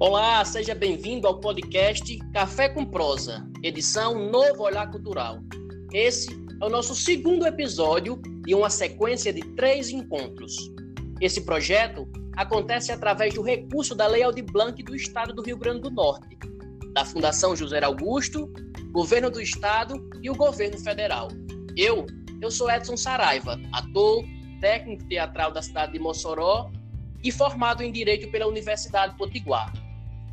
[0.00, 5.40] Olá, seja bem-vindo ao podcast Café com Prosa, edição Novo Olhar Cultural.
[5.92, 6.30] Esse
[6.62, 10.54] é o nosso segundo episódio de uma sequência de três encontros.
[11.20, 15.80] Esse projeto acontece através do recurso da Lei Aldir Blanc do Estado do Rio Grande
[15.80, 16.38] do Norte,
[16.94, 18.48] da Fundação José Augusto,
[18.92, 21.26] Governo do Estado e o Governo Federal.
[21.76, 22.06] Eu,
[22.40, 24.24] eu sou Edson Saraiva, ator,
[24.60, 26.70] técnico teatral da cidade de Mossoró
[27.24, 29.72] e formado em Direito pela Universidade Potiguar.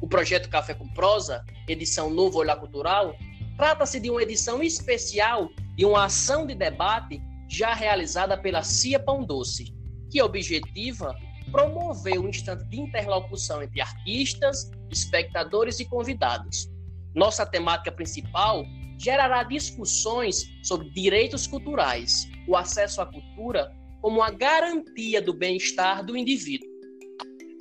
[0.02, 3.16] O projeto Café com Prosa, edição Novo Olhar Cultural,
[3.58, 9.23] trata-se de uma edição especial e uma ação de debate já realizada pela CIA Pão
[9.23, 9.73] Doce,
[10.12, 11.16] que objetiva
[11.52, 16.70] promover um instante de interlocução entre artistas, espectadores e convidados.
[17.13, 18.66] Nossa temática principal
[18.98, 23.71] gerará discussões sobre direitos culturais, o acesso à cultura
[24.02, 26.70] como a garantia do bem-estar do indivíduo.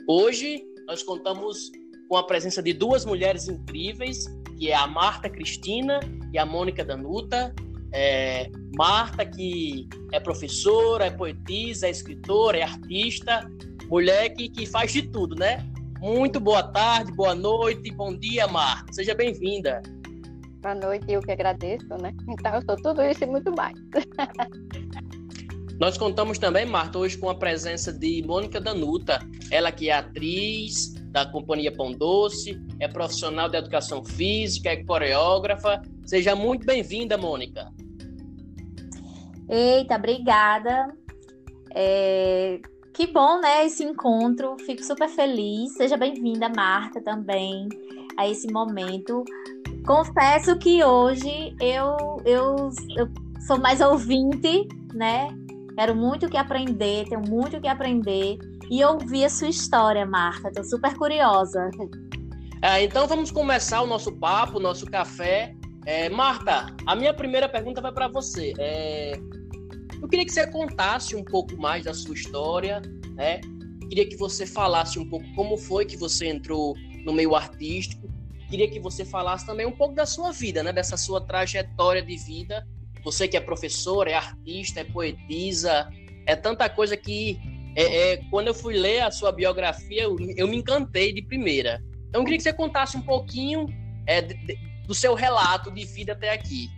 [0.09, 1.71] Hoje, nós contamos
[2.09, 4.27] com a presença de duas mulheres incríveis,
[4.59, 6.01] que é a Marta Cristina
[6.33, 7.55] e a Mônica Danuta.
[7.93, 13.49] É, Marta, que é professora, é poetisa, é escritora, é artista,
[13.89, 15.65] mulher que, que faz de tudo, né?
[16.01, 18.93] Muito boa tarde, boa noite, bom dia, Marta.
[18.93, 19.81] Seja bem-vinda.
[20.61, 22.13] Boa noite, eu que agradeço, né?
[22.29, 23.75] Então, eu sou tudo isso e muito mais.
[25.79, 29.19] Nós contamos também, Marta, hoje com a presença de Mônica Danuta,
[29.51, 35.81] ela que é atriz da Companhia Pão Doce, é profissional de educação física, é coreógrafa.
[36.05, 37.73] Seja muito bem-vinda, Mônica.
[39.49, 40.93] Eita, obrigada.
[41.73, 42.61] É...
[42.93, 44.57] Que bom, né, esse encontro.
[44.67, 45.75] Fico super feliz.
[45.75, 47.69] Seja bem-vinda, Marta, também,
[48.17, 49.23] a esse momento.
[49.87, 53.09] Confesso que hoje eu, eu, eu
[53.47, 55.29] sou mais ouvinte, né?
[55.77, 58.37] Quero muito que aprender, tenho muito que aprender
[58.75, 60.49] e ouvir a sua história, Marta.
[60.49, 61.71] Estou super curiosa.
[62.61, 65.55] É, então vamos começar o nosso papo, o nosso café.
[65.87, 68.53] É, Marta, a minha primeira pergunta vai para você.
[68.59, 69.13] É,
[70.03, 72.83] eu queria que você contasse um pouco mais da sua história,
[73.15, 73.41] né?
[73.89, 76.75] Queria que você falasse um pouco como foi que você entrou
[77.05, 78.09] no meio artístico.
[78.51, 80.73] Queria que você falasse também um pouco da sua vida, né?
[80.73, 82.67] Dessa sua trajetória de vida
[83.05, 85.89] você que é professor, é artista, é poetisa,
[86.27, 87.39] é tanta coisa que
[87.77, 91.83] é, é, quando eu fui ler a sua biografia, eu, eu, me encantei de primeira.
[92.09, 93.67] Então eu queria que você contasse um pouquinho
[94.07, 96.69] é, de, de, do seu relato de vida até aqui.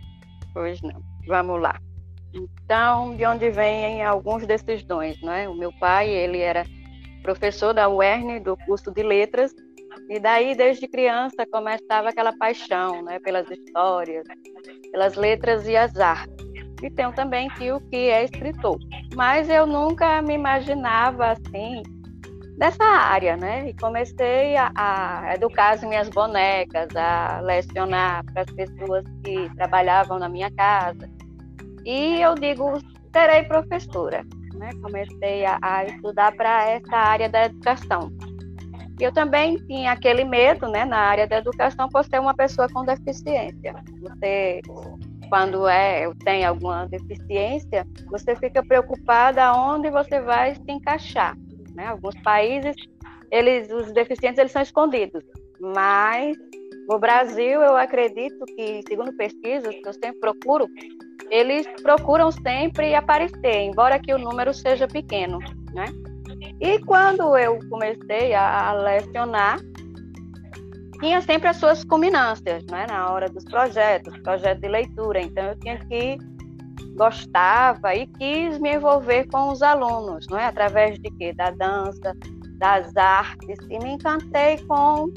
[0.53, 1.01] Pois não.
[1.27, 1.79] Vamos lá.
[2.33, 5.47] Então, de onde vêm alguns desses dons, né?
[5.47, 6.65] O meu pai, ele era
[7.23, 9.53] professor da UERN, do curso de letras,
[10.09, 14.25] e daí, desde criança, começava aquela paixão né, pelas histórias,
[14.91, 16.46] pelas letras e as artes.
[16.81, 18.77] E tenho também tio que é escritor.
[19.15, 21.81] Mas eu nunca me imaginava assim,
[22.57, 23.69] dessa área, né?
[23.69, 30.19] E comecei a, a educar as minhas bonecas, a lecionar para as pessoas que trabalhavam
[30.19, 31.09] na minha casa.
[31.85, 32.79] E eu digo,
[33.13, 34.25] serei professora.
[34.55, 34.69] Né?
[34.81, 38.11] Comecei a, a estudar para essa área da educação.
[38.99, 42.83] Eu também tinha aquele medo, né, na área da educação, por ser uma pessoa com
[42.83, 43.75] deficiência.
[44.01, 44.59] Você,
[45.29, 51.35] quando é, tem alguma deficiência, você fica preocupada onde você vai se encaixar.
[51.75, 51.87] Né?
[51.87, 52.75] Alguns países,
[53.31, 55.23] eles, os deficientes, eles são escondidos,
[55.59, 56.37] mas
[56.87, 60.67] no Brasil, eu acredito que, segundo pesquisas que eu sempre procuro,
[61.29, 65.39] eles procuram sempre aparecer, embora que o número seja pequeno,
[65.73, 65.85] né?
[66.61, 69.59] E quando eu comecei a lecionar,
[70.99, 72.85] tinha sempre as suas culminâncias, né?
[72.87, 75.21] Na hora dos projetos, projeto de leitura.
[75.21, 76.17] Então eu tinha que
[76.95, 80.45] gostava e quis me envolver com os alunos, não é?
[80.45, 81.33] Através de quê?
[81.33, 82.13] Da dança,
[82.57, 85.11] das artes e me encantei com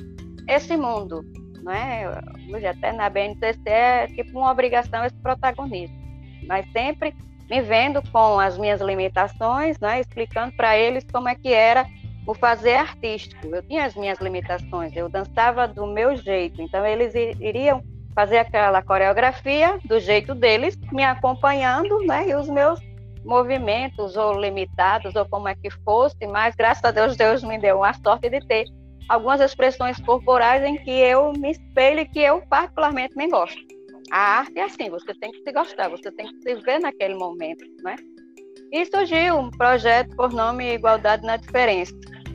[0.47, 1.25] esse mundo,
[1.63, 2.07] não é?
[2.53, 5.97] Hoje até na BNCC é tipo uma obrigação esse protagonismo,
[6.47, 7.15] mas sempre
[7.49, 11.84] me vendo com as minhas limitações, né, explicando para eles como é que era
[12.27, 13.55] o fazer artístico.
[13.55, 17.83] Eu tinha as minhas limitações, eu dançava do meu jeito, então eles iriam
[18.15, 22.81] fazer aquela coreografia do jeito deles, me acompanhando, né, e os meus
[23.25, 27.84] movimentos ou limitados ou como é que fosse, mas graças a Deus Deus me deu
[27.84, 28.65] a sorte de ter
[29.09, 33.61] algumas expressões corporais em que eu me espelho e que eu particularmente me gosto.
[34.11, 37.15] A arte é assim, você tem que se gostar, você tem que se ver naquele
[37.15, 37.97] momento, né?
[38.72, 41.93] E surgiu um projeto por nome Igualdade na Diferença,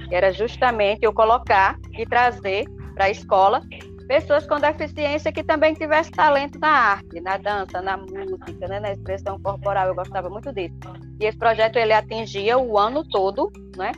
[0.09, 3.61] que era justamente eu colocar e trazer para a escola
[4.07, 8.91] pessoas com deficiência que também tivessem talento na arte, na dança, na música, né, na
[8.91, 9.87] expressão corporal.
[9.87, 10.75] Eu gostava muito disso.
[11.21, 13.93] E esse projeto ele atingia o ano todo, né,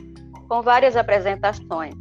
[0.48, 1.94] com várias apresentações.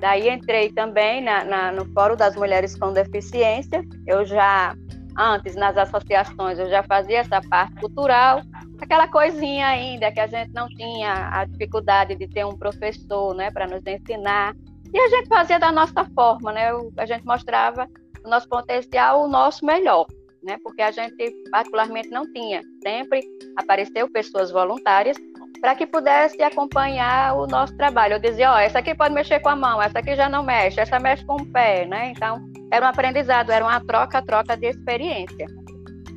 [0.00, 3.84] Daí entrei também na, na, no Fórum das Mulheres com Deficiência.
[4.06, 4.74] Eu já,
[5.16, 8.42] antes, nas associações, eu já fazia essa parte cultural,
[8.82, 13.48] aquela coisinha ainda que a gente não tinha a dificuldade de ter um professor né,
[13.50, 14.54] para nos ensinar.
[14.92, 16.70] E a gente fazia da nossa forma, né?
[16.98, 17.88] A gente mostrava
[18.24, 20.06] o nosso potencial, o nosso melhor,
[20.42, 20.58] né?
[20.64, 22.60] Porque a gente particularmente não tinha.
[22.82, 23.22] Sempre
[23.56, 25.16] apareceu pessoas voluntárias
[25.60, 28.14] para que pudesse acompanhar o nosso trabalho.
[28.14, 30.42] Eu dizia, ó, oh, essa aqui pode mexer com a mão, essa aqui já não
[30.42, 32.10] mexe, essa mexe com o pé, né?
[32.10, 35.46] Então, era um aprendizado, era uma troca-troca de experiência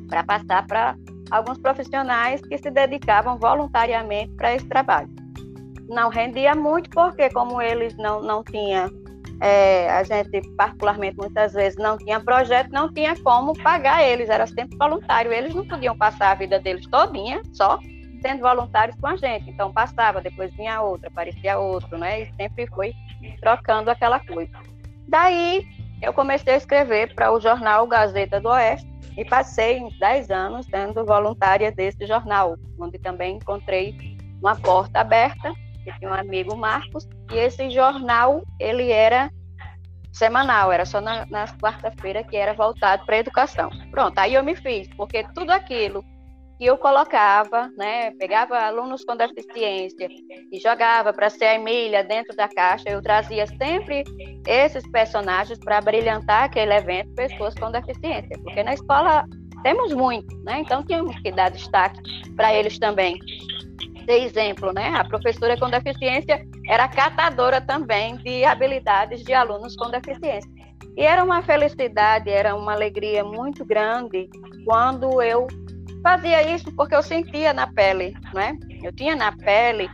[0.08, 0.96] para passar para
[1.30, 5.08] alguns profissionais que se dedicavam voluntariamente para esse trabalho.
[5.88, 8.90] Não rendia muito porque, como eles não, não tinham,
[9.40, 14.46] é, a gente particularmente muitas vezes não tinha projeto, não tinha como pagar eles, era
[14.46, 17.78] sempre voluntário, eles não podiam passar a vida deles todinha só
[18.22, 19.50] sendo voluntários com a gente.
[19.50, 22.22] Então passava, depois vinha outra, aparecia outro, né?
[22.22, 22.94] E sempre foi
[23.40, 24.50] trocando aquela coisa.
[25.06, 25.64] Daí
[26.02, 30.66] eu comecei a escrever para o jornal Gazeta do Oeste e passei uns 10 anos
[30.66, 33.96] sendo voluntária desse jornal, onde também encontrei
[34.40, 35.52] uma porta aberta,
[35.82, 39.30] que tinha um amigo Marcos, e esse jornal, ele era
[40.12, 43.70] semanal, era só na, na quarta-feira que era voltado para a educação.
[43.90, 46.04] Pronto, aí eu me fiz, porque tudo aquilo
[46.58, 50.08] que eu colocava, né, pegava alunos com deficiência
[50.50, 54.04] e jogava para ser a Emília dentro da caixa, eu trazia sempre
[54.46, 59.24] esses personagens para brilhantar aquele evento, pessoas com deficiência, porque na escola
[59.62, 62.00] temos muito, né, então tínhamos que dar destaque
[62.34, 63.18] para eles também.
[64.06, 69.90] De exemplo, né, a professora com deficiência era catadora também de habilidades de alunos com
[69.90, 70.50] deficiência.
[70.96, 74.30] E era uma felicidade, era uma alegria muito grande
[74.64, 75.46] quando eu
[76.02, 78.56] fazia isso porque eu sentia na pele, né?
[78.82, 79.88] Eu tinha na pele,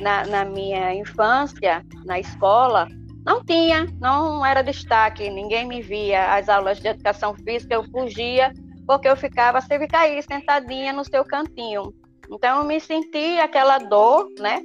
[0.00, 2.88] na, na minha infância, na escola,
[3.24, 6.34] não tinha, não era destaque, ninguém me via.
[6.34, 8.52] As aulas de educação física eu fugia
[8.86, 11.92] porque eu ficava, você fica aí sentadinha no seu cantinho.
[12.30, 14.60] Então eu me senti aquela dor, né,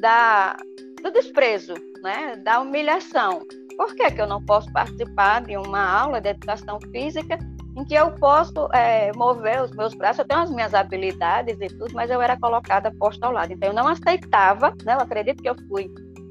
[0.00, 0.56] da,
[1.02, 3.42] do desprezo, né, da humilhação.
[3.76, 7.38] Por que, que eu não posso participar de uma aula de educação física
[7.76, 11.68] em que eu posso é, mover os meus braços, eu tenho as minhas habilidades e
[11.68, 13.52] tudo, mas eu era colocada posta ao lado.
[13.52, 14.94] Então eu não aceitava, né?
[14.94, 15.88] eu acredito que eu fui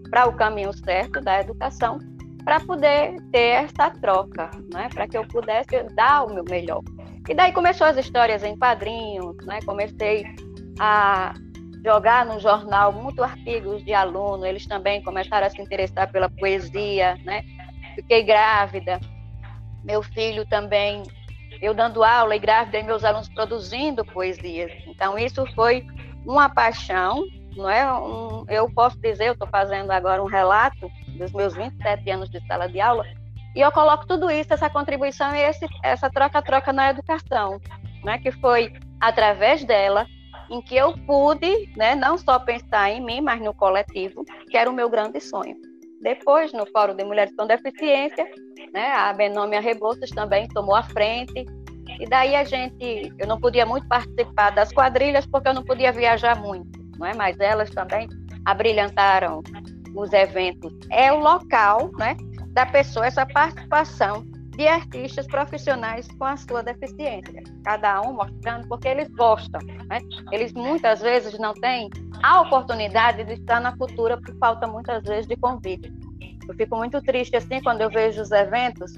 [0.09, 2.00] para o caminho certo da educação
[2.44, 4.89] para poder ter essa troca, né?
[4.94, 6.81] para que eu pudesse dar o meu melhor.
[7.27, 9.59] E daí começou as histórias em quadrinhos, né?
[9.65, 10.25] comecei
[10.80, 11.33] a
[11.83, 17.15] jogar no jornal muito artigos de aluno, eles também começaram a se interessar pela poesia,
[17.24, 17.42] né?
[17.95, 19.00] Fiquei grávida,
[19.83, 21.03] meu filho também
[21.61, 24.71] eu dando aula e grávida e meus alunos produzindo poesias.
[24.88, 25.85] Então, isso foi
[26.25, 27.25] uma paixão,
[27.56, 27.91] não é?
[27.91, 32.45] Um, eu posso dizer, eu estou fazendo agora um relato dos meus 27 anos de
[32.47, 33.06] sala de aula,
[33.56, 37.59] e eu coloco tudo isso, essa contribuição e esse, essa troca-troca na educação,
[38.03, 38.17] né?
[38.19, 40.06] que foi através dela
[40.50, 44.69] em que eu pude né, não só pensar em mim, mas no coletivo, que era
[44.69, 45.56] o meu grande sonho.
[46.01, 48.25] Depois, no Fórum de Mulheres com Deficiência,
[48.74, 51.46] né, a Benômia Rebouças também tomou a frente.
[52.00, 55.92] E daí a gente, eu não podia muito participar das quadrilhas porque eu não podia
[55.92, 57.13] viajar muito, não é?
[57.13, 58.07] Mas elas também
[58.45, 59.42] abrilhantaram
[59.95, 60.73] os eventos.
[60.92, 62.16] É o local, né,
[62.50, 64.23] da pessoa essa participação
[64.59, 70.00] de artistas profissionais com a sua deficiência, cada um mostrando porque eles gostam, né?
[70.33, 71.90] Eles muitas vezes não têm
[72.21, 75.92] a oportunidade de estar na cultura por falta muitas vezes de convite.
[76.47, 78.92] Eu fico muito triste assim quando eu vejo os eventos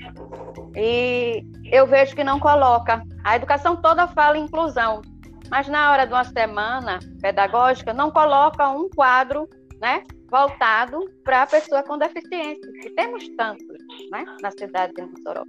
[0.76, 3.04] e eu vejo que não coloca.
[3.24, 5.02] A educação toda fala inclusão,
[5.50, 9.50] mas na hora de uma semana pedagógica não coloca um quadro,
[9.82, 12.72] né, voltado para a pessoa com deficiência.
[12.86, 13.68] E temos tantos,
[14.12, 15.44] né, na cidade de Mossoró.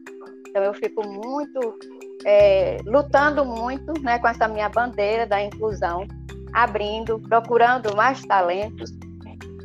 [0.48, 1.78] Então eu fico muito
[2.24, 6.06] é, lutando muito, né, com essa minha bandeira da inclusão
[6.52, 8.90] abrindo, procurando mais talentos.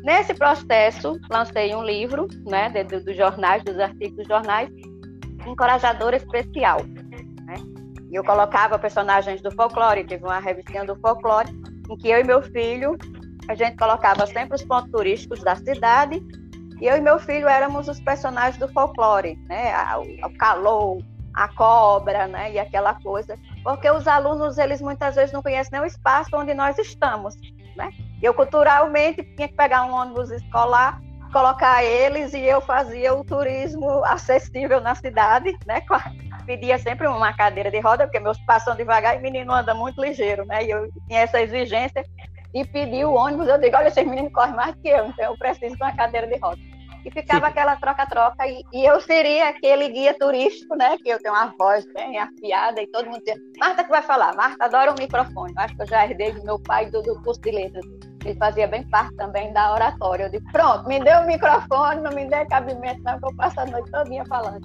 [0.02, 4.70] Nesse processo, lancei um livro, né, dos jornais, dos artigos dos jornais,
[5.46, 6.80] Encorajadora Especial.
[7.44, 7.56] Né?
[8.10, 11.50] E eu colocava personagens do folclore, teve uma revistinha do folclore,
[11.90, 12.96] em que eu e meu filho,
[13.48, 16.22] a gente colocava sempre os pontos turísticos da cidade,
[16.80, 19.72] e eu e meu filho éramos os personagens do folclore, né?
[20.24, 21.02] O calor,
[21.34, 22.52] a cobra, né?
[22.52, 23.36] E aquela coisa
[23.68, 27.34] porque os alunos, eles muitas vezes não conhecem nem o espaço onde nós estamos,
[27.76, 27.90] né?
[28.22, 30.98] Eu, culturalmente, tinha que pegar um ônibus escolar,
[31.30, 35.82] colocar eles e eu fazia o turismo acessível na cidade, né?
[36.46, 40.46] Pedia sempre uma cadeira de roda, porque meus passam devagar e menino anda muito ligeiro,
[40.46, 40.64] né?
[40.64, 42.02] E eu tinha essa exigência
[42.54, 45.36] e pedi o ônibus, eu digo, olha, esses meninos correm mais que eu, então eu
[45.36, 46.58] preciso de uma cadeira de roda.
[47.08, 51.34] E ficava aquela troca-troca, e, e, eu seria aquele guia turístico, né, que eu tenho
[51.34, 54.98] uma voz bem afiada, e todo mundo dizia, Marta que vai falar, Marta adora o
[54.98, 57.84] microfone, eu acho que eu já herdei do meu pai do, do curso de letras,
[58.24, 62.12] ele fazia bem parte também da oratória, eu disse, pronto, me dê o microfone, não
[62.12, 64.60] me dê cabimento não, que eu passo a noite todinha falando.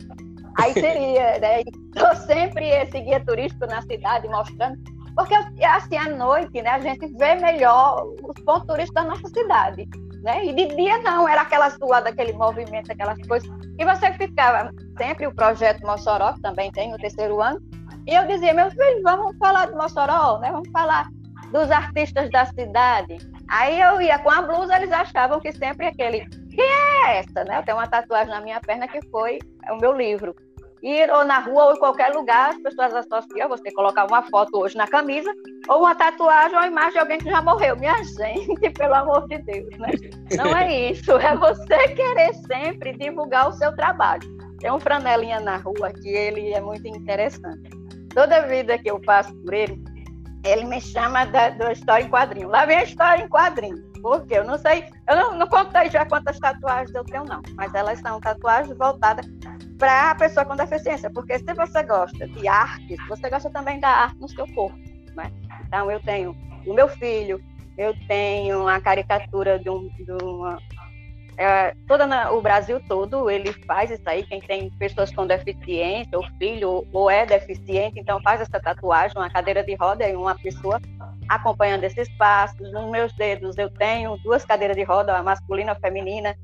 [0.60, 4.78] Aí seria, né, estou sempre esse guia turístico na cidade, mostrando,
[5.16, 5.34] porque
[5.64, 9.88] assim, à noite, né, a gente vê melhor os pontos turísticos da nossa cidade
[10.24, 10.46] né?
[10.46, 13.50] E de dia não, era aquela suada, aquele movimento, aquelas coisas.
[13.78, 17.60] E você ficava sempre o projeto Mossoró, que também tem no terceiro ano.
[18.08, 20.52] E eu dizia, meus filhos, vamos falar de Mossoró, né?
[20.52, 21.08] Vamos falar
[21.52, 23.18] dos artistas da cidade.
[23.50, 27.60] Aí eu ia com a blusa, eles achavam que sempre aquele, quem é essa, né?
[27.60, 29.40] Eu tenho uma tatuagem na minha perna que foi
[29.70, 30.34] o meu livro
[30.84, 34.60] ir ou na rua ou em qualquer lugar, as pessoas associam você colocar uma foto
[34.60, 35.34] hoje na camisa,
[35.68, 37.76] ou uma tatuagem ou uma imagem de alguém que já morreu.
[37.78, 39.90] Minha gente, pelo amor de Deus, né?
[40.36, 44.28] Não é isso, é você querer sempre divulgar o seu trabalho.
[44.60, 47.70] Tem um franelinha na rua que ele é muito interessante.
[48.14, 49.84] Toda vida que eu passo por ele,
[50.46, 52.50] ele me chama da, da história em quadrinho.
[52.50, 53.94] Lá vem a história em quadrinho.
[54.02, 57.42] Porque eu não sei, eu não, não contei já quantas tatuagens eu tenho, não.
[57.56, 59.26] Mas elas são tatuagens voltadas
[59.78, 63.90] para a pessoa com deficiência, porque se você gosta de arte, você gosta também da
[63.90, 64.78] arte no seu corpo,
[65.16, 65.32] né?
[65.66, 67.42] Então eu tenho o meu filho,
[67.78, 70.60] eu tenho a caricatura de, um, de uma
[71.38, 74.24] é, toda na, o Brasil todo ele faz isso aí.
[74.24, 79.30] Quem tem pessoas com deficiência, ou filho, ou é deficiente, então faz essa tatuagem, uma
[79.30, 80.80] cadeira de roda e uma pessoa
[81.28, 82.72] acompanhando esses passos.
[82.72, 86.36] Nos meus dedos eu tenho duas cadeiras de roda, a masculina e a feminina.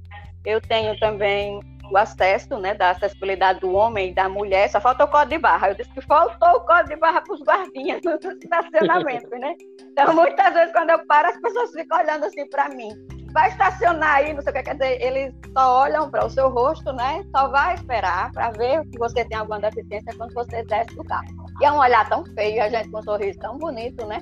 [0.45, 1.59] Eu tenho também
[1.91, 5.37] o acesso, né, da acessibilidade do homem e da mulher, só falta o código de
[5.39, 5.69] barra.
[5.69, 9.53] Eu disse que faltou o código de barra para os guardinhas no estacionamento, né?
[9.91, 12.89] Então, muitas vezes, quando eu paro, as pessoas ficam olhando assim para mim.
[13.31, 16.49] Vai estacionar aí, não sei o que quer dizer, eles só olham para o seu
[16.49, 17.23] rosto, né?
[17.35, 21.27] Só vai esperar para ver que você tem alguma deficiência quando você desce do carro.
[21.61, 24.17] E é um olhar tão feio, a gente com um sorriso tão bonito, né?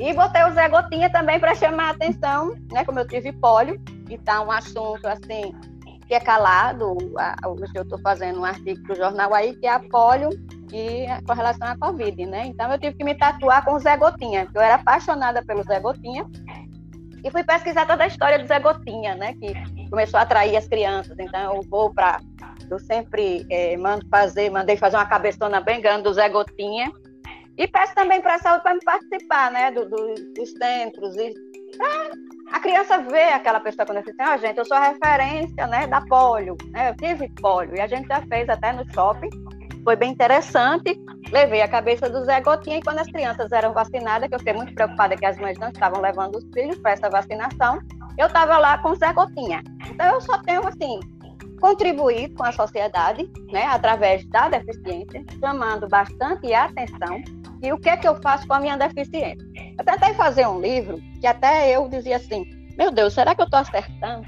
[0.00, 2.84] E botei o Zé Gotinha também para chamar a atenção, né?
[2.86, 5.52] Como eu tive pólio, e tá um assunto assim
[6.08, 6.96] que é calado.
[7.46, 10.30] Hoje eu estou fazendo um artigo para o jornal aí que é a polio
[10.72, 12.46] e com relação à Covid, né?
[12.46, 15.62] Então eu tive que me tatuar com o Zé Gotinha, porque eu era apaixonada pelo
[15.62, 16.26] Zé Gotinha.
[17.22, 19.34] E fui pesquisar toda a história do Zé Gotinha, né?
[19.34, 19.52] Que
[19.90, 21.16] começou a atrair as crianças.
[21.18, 22.20] Então eu vou para.
[22.70, 26.90] Eu sempre é, mando fazer, mandei fazer uma cabeçona bem grande do Zé Gotinha.
[27.56, 29.70] E peço também para a saúde para me participar, né?
[29.72, 31.34] Do, do, dos centros e
[32.50, 35.66] a criança vê aquela pessoa quando diz assim, ó, oh, gente, eu sou a referência,
[35.66, 39.30] né, da polio, né, eu tive polio, e a gente já fez até no shopping,
[39.84, 40.98] foi bem interessante,
[41.30, 44.54] levei a cabeça do Zé Gotinha, e quando as crianças eram vacinadas, que eu fiquei
[44.54, 47.78] muito preocupada que as mães não estavam levando os filhos para essa vacinação,
[48.16, 49.62] eu estava lá com o Zé Gotinha.
[49.88, 50.98] Então, eu só tenho, assim,
[51.60, 57.22] contribuir com a sociedade, né, através da deficiência, chamando bastante atenção
[57.62, 59.46] e o que é que eu faço com a minha deficiência.
[59.78, 62.44] Eu tentei fazer um livro que até eu dizia assim,
[62.76, 64.26] meu Deus, será que eu estou acertando?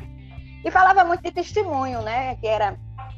[0.64, 2.76] E falava muito de testemunho, né, que era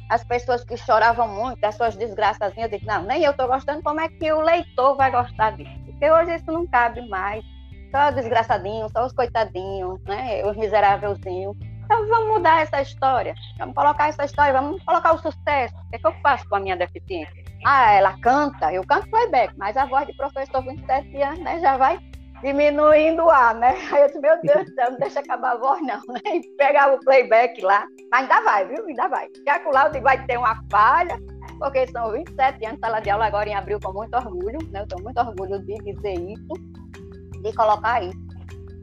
[0.09, 2.53] as pessoas que choravam muito das suas desgraças.
[2.55, 5.71] Eu disse, não, nem eu estou gostando, como é que o leitor vai gostar disso?
[5.85, 7.43] Porque hoje isso não cabe mais.
[7.91, 11.57] Só os desgraçadinhos, só os coitadinhos, né, os miserávelzinhos.
[11.83, 15.75] Então vamos mudar essa história, vamos colocar essa história, vamos colocar o sucesso.
[15.75, 17.42] O que, é que eu faço com a minha deficiência?
[17.65, 21.77] Ah, ela canta, eu canto playback, mas a voz de professor 27 anos né, já
[21.77, 21.99] vai
[22.43, 23.73] diminuindo o ar, né?
[23.91, 26.01] Aí eu disse, meu Deus do céu, não deixa acabar a voz, não?
[26.25, 28.85] E pegava o playback lá, mas ainda vai, viu?
[28.85, 29.27] Ainda vai.
[29.45, 31.17] Calcular, eu digo, vai ter uma falha,
[31.57, 34.81] porque são 27 anos, sala de aula agora em abril com muito orgulho, né?
[34.81, 38.23] Eu tenho muito orgulho de dizer isso, de colocar isso.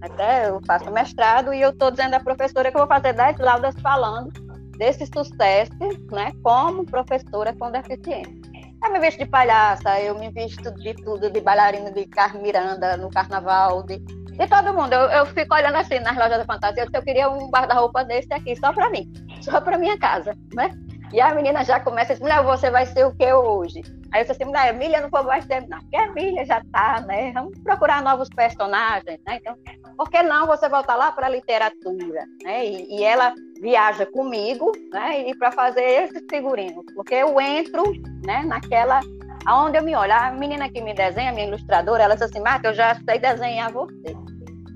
[0.03, 3.39] Até eu faço mestrado e eu estou dizendo à professora que eu vou fazer 10
[3.39, 4.31] laudas falando
[4.79, 5.73] desse sucesso,
[6.11, 8.50] né, como professora com deficiência.
[8.83, 12.97] Eu me visto de palhaça, eu me visto de tudo, de bailarina de Carmen Miranda
[12.97, 14.95] no carnaval, de, de todo mundo.
[14.95, 18.57] Eu, eu fico olhando assim nas lojas da fantasia, eu queria um guarda-roupa desse aqui,
[18.57, 20.71] só para mim, só para minha casa, né?
[21.13, 23.83] E a menina já começa a dizer, mulher, você vai ser o que hoje?
[24.13, 25.79] Aí eu disse assim, mulher, Emília não foi mais tempo, não.
[25.81, 27.33] Porque a Emília já tá, né?
[27.33, 29.41] Vamos procurar novos personagens, né?
[29.41, 29.57] Então,
[29.97, 32.65] por que não você voltar lá para a literatura, né?
[32.65, 35.29] E, e, ela viaja comigo, né?
[35.29, 37.83] E para fazer esse figurino, porque eu entro,
[38.25, 38.45] né?
[38.45, 39.01] Naquela,
[39.47, 40.13] aonde eu me olho.
[40.13, 43.73] A menina que me desenha, minha ilustradora, ela disse assim, Marta, eu já sei desenhar
[43.73, 44.15] você.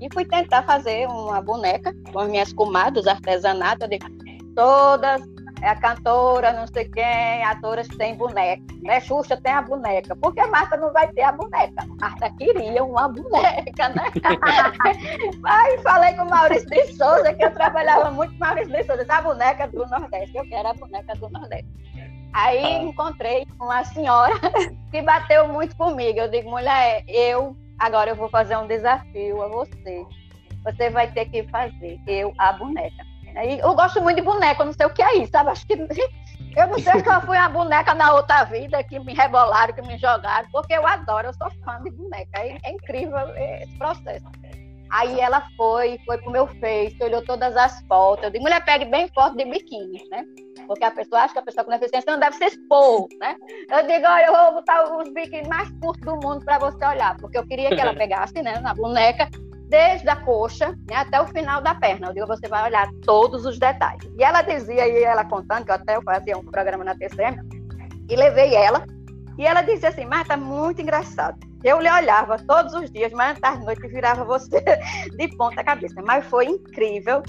[0.01, 3.99] E fui tentar fazer uma boneca com as minhas comadres, artesanato, de
[4.53, 5.34] todas
[5.65, 8.61] é a cantora, não sei quem, atoras que tem boneca.
[8.83, 8.99] Né?
[9.01, 10.15] Xuxa tem a boneca.
[10.15, 11.87] Por que Marta não vai ter a boneca?
[11.99, 14.11] Marta queria uma boneca, né?
[15.43, 18.83] Aí falei com o Maurício de Souza, que eu trabalhava muito com o Maurício de
[18.83, 20.37] Souza, a boneca do Nordeste.
[20.37, 21.69] Eu quero a boneca do Nordeste.
[22.31, 24.35] Aí encontrei uma senhora
[24.91, 26.19] que bateu muito comigo.
[26.19, 30.05] Eu digo, mulher, eu agora eu vou fazer um desafio a você.
[30.63, 33.14] Você vai ter que fazer eu a boneca.
[33.35, 35.49] Aí, eu gosto muito de boneca, eu não sei o que é isso, sabe?
[35.49, 35.73] Acho que
[36.57, 39.81] eu não sei se eu fui uma boneca na outra vida que me rebolaram, que
[39.81, 42.29] me jogaram, porque eu adoro, eu sou fã de boneca.
[42.39, 44.25] É, é incrível esse processo.
[44.91, 48.23] Aí ela foi, foi pro meu Face, olhou todas as fotos.
[48.23, 50.23] Eu disse, mulher, pegue bem foto de biquíni, né?
[50.67, 53.35] Porque a pessoa acha que a pessoa com deficiência não deve se expor, né?
[53.69, 57.17] Eu digo, olha, eu vou botar os biquíni mais curtos do mundo para você olhar,
[57.17, 59.29] porque eu queria que ela pegasse, né, na boneca,
[59.67, 62.07] desde a coxa né, até o final da perna.
[62.07, 64.09] Eu digo, você vai olhar todos os detalhes.
[64.17, 67.37] E ela dizia, e ela contando, que eu até fazia um programa na TCM,
[68.09, 68.85] e levei ela,
[69.37, 71.37] e ela disse assim, Marta, muito engraçado.
[71.63, 74.63] Eu lhe olhava todos os dias, manhã, tarde, noite, virava você
[75.17, 76.01] de ponta cabeça.
[76.05, 77.23] Mas foi incrível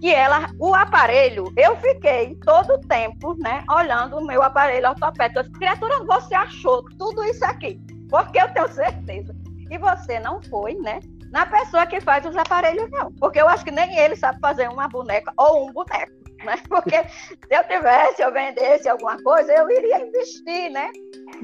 [0.00, 5.40] que ela, o aparelho, eu fiquei todo o tempo, né, olhando o meu aparelho ortopédico.
[5.40, 7.78] Eu disse, criatura, você achou tudo isso aqui?
[8.08, 9.34] Porque eu tenho certeza.
[9.70, 13.12] E você não foi, né, na pessoa que faz os aparelhos, não.
[13.12, 16.12] Porque eu acho que nem ele sabe fazer uma boneca ou um boneco,
[16.44, 16.56] né?
[16.68, 20.90] Porque se eu tivesse, eu vendesse alguma coisa, eu iria investir, né?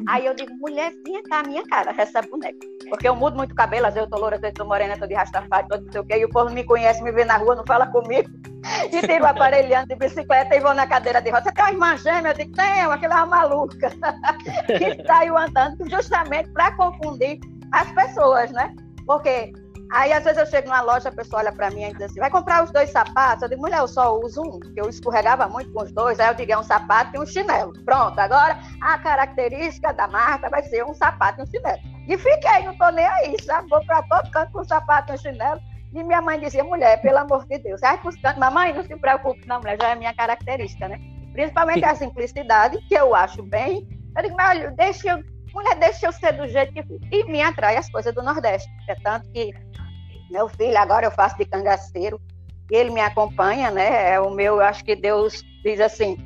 [0.09, 2.59] Aí eu digo, mulherzinha, tá a minha cara, essa boneca.
[2.89, 4.99] Porque eu mudo muito cabelo, às vezes eu tô loura, às vezes eu tô morena,
[4.99, 7.25] tô de rastafari, tô não sei o quê, e o povo me conhece, me vê
[7.25, 8.29] na rua, não fala comigo.
[8.93, 11.45] E tem um aparelhando de bicicleta e vou na cadeira de roda.
[11.45, 12.31] Você tem uma irmã gêmea?
[12.31, 13.93] Eu digo, tenho, aquela é maluca.
[14.69, 17.39] e saiu andando justamente para confundir
[17.71, 18.75] as pessoas, né?
[19.07, 19.53] Porque
[19.91, 22.21] Aí, às vezes, eu chego numa loja, a pessoa olha para mim e diz assim:
[22.21, 23.43] vai comprar os dois sapatos?
[23.43, 26.19] Eu digo, mulher, eu só uso um, porque eu escorregava muito com os dois.
[26.19, 27.73] Aí eu digo, é um sapato e um chinelo.
[27.85, 31.79] Pronto, agora a característica da marca vai ser um sapato e um chinelo.
[32.09, 33.69] E fiquei, não tô nem aí, sabe?
[33.69, 35.61] Vou para todo canto com um sapato e um chinelo.
[35.93, 39.47] E minha mãe dizia, mulher, pelo amor de Deus, vai buscando, mamãe, não se preocupe,
[39.47, 41.01] não, mulher, já é minha característica, né?
[41.33, 43.87] Principalmente a simplicidade, que eu acho bem.
[44.17, 45.23] Eu digo, mas olha, deixa eu,
[45.57, 46.85] mulher, deixa eu ser do jeito que.
[47.11, 48.69] E me atrai as coisas do Nordeste.
[48.89, 49.53] É tanto que
[50.31, 52.21] meu filho, agora eu faço de cangaceiro,
[52.71, 54.15] e ele me acompanha, né?
[54.15, 56.17] É o meu, acho que Deus diz assim: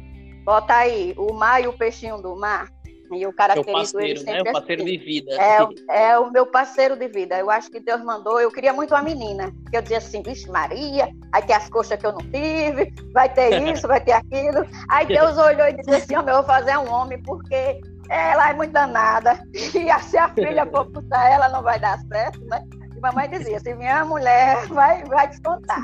[0.45, 2.69] bota aí o mar e o peixinho do mar.
[3.13, 4.51] E eu caracterizo parceiro, ele sempre né?
[4.51, 4.93] O parceiro assim.
[4.93, 5.33] de vida.
[5.33, 7.37] É, é o meu parceiro de vida.
[7.37, 8.41] Eu acho que Deus mandou.
[8.41, 9.53] Eu queria muito uma menina.
[9.69, 13.29] Que eu dizia assim, vixe Maria, aí tem as coxas que eu não tive, vai
[13.29, 14.65] ter isso, vai ter aquilo.
[14.89, 17.81] Aí Deus olhou e disse assim, oh, eu vou fazer um homem, porque
[18.11, 19.41] ela é muito danada.
[19.55, 22.63] E se a filha for puxar ela, não vai dar certo, né?
[23.01, 25.83] mamãe dizia, se minha mulher vai, vai descontar.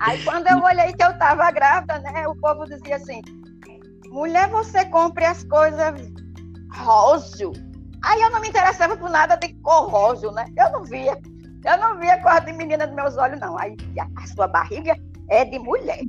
[0.00, 3.22] Aí quando eu olhei que eu estava grávida, né, o povo dizia assim,
[4.08, 5.94] mulher, você compre as coisas
[6.74, 7.52] róseo.
[8.04, 10.46] Aí eu não me interessava por nada de cor róseo, né?
[10.56, 11.16] Eu não via.
[11.64, 13.56] Eu não via cor de menina nos meus olhos, não.
[13.58, 13.76] Aí
[14.16, 14.96] a sua barriga
[15.28, 16.00] é de mulher.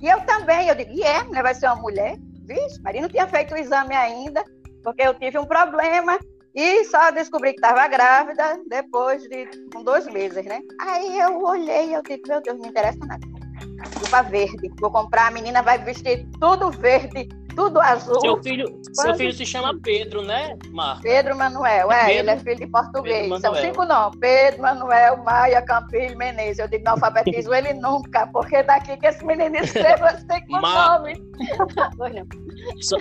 [0.00, 1.42] E eu também, eu digo, e é, né?
[1.42, 2.16] Vai ser uma mulher?
[2.44, 4.44] Vixe, Maria não tinha feito o exame ainda,
[4.82, 6.18] porque eu tive um problema
[6.54, 10.60] e só descobri que estava grávida depois de com dois meses, né?
[10.80, 13.26] Aí eu olhei e eu disse, meu Deus, não me interessa nada.
[13.98, 14.70] Roupa verde.
[14.80, 17.28] Vou comprar, a menina vai vestir tudo verde,
[17.60, 18.20] tudo azul.
[18.20, 21.02] Seu filho, seu filho se chama Pedro, né, Marta?
[21.02, 23.40] Pedro Manuel, é, Pedro, ele é filho de português.
[23.40, 24.18] São cinco nomes.
[24.18, 26.58] Pedro Manuel, Maia, Campilho, Menezes.
[26.58, 31.18] Eu digo, não alfabetismo ele nunca, porque daqui que esse menino escreva cinco nomes.
[32.80, 32.96] só,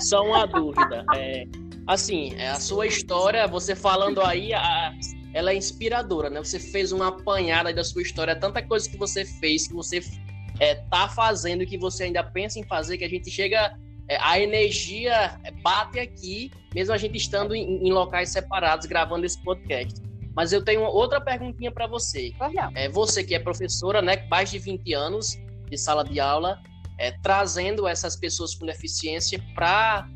[0.00, 1.04] só uma dúvida.
[1.14, 1.44] É,
[1.86, 4.92] assim, é, a sua história, você falando aí, a,
[5.34, 6.38] ela é inspiradora, né?
[6.38, 10.00] Você fez uma apanhada da sua história, tanta coisa que você fez, que você
[10.60, 13.72] é, tá fazendo, que você ainda pensa em fazer, que a gente chega, é,
[14.16, 20.00] a energia bate aqui, mesmo a gente estando em, em, locais separados, gravando esse podcast.
[20.34, 22.32] Mas eu tenho outra perguntinha para você.
[22.74, 25.36] É, você que é professora, né, mais de 20 anos
[25.68, 26.62] de sala de aula,
[26.98, 30.08] é, trazendo essas pessoas com deficiência para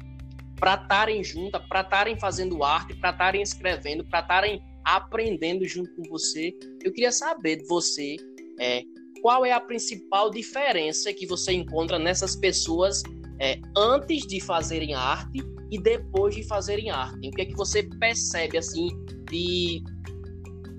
[0.57, 6.03] para estarem juntas, para estarem fazendo arte, para estarem escrevendo, para estarem aprendendo junto com
[6.05, 6.55] você.
[6.85, 8.15] Eu queria saber de você
[8.61, 8.85] é,
[9.21, 13.03] qual é a principal diferença que você encontra nessas pessoas
[13.39, 17.29] é, antes de fazerem arte e depois de fazerem arte.
[17.29, 18.89] O que é que você percebe assim
[19.31, 19.83] de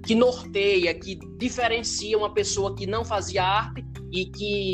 [0.05, 4.73] que norteia, que diferencia uma pessoa que não fazia arte e que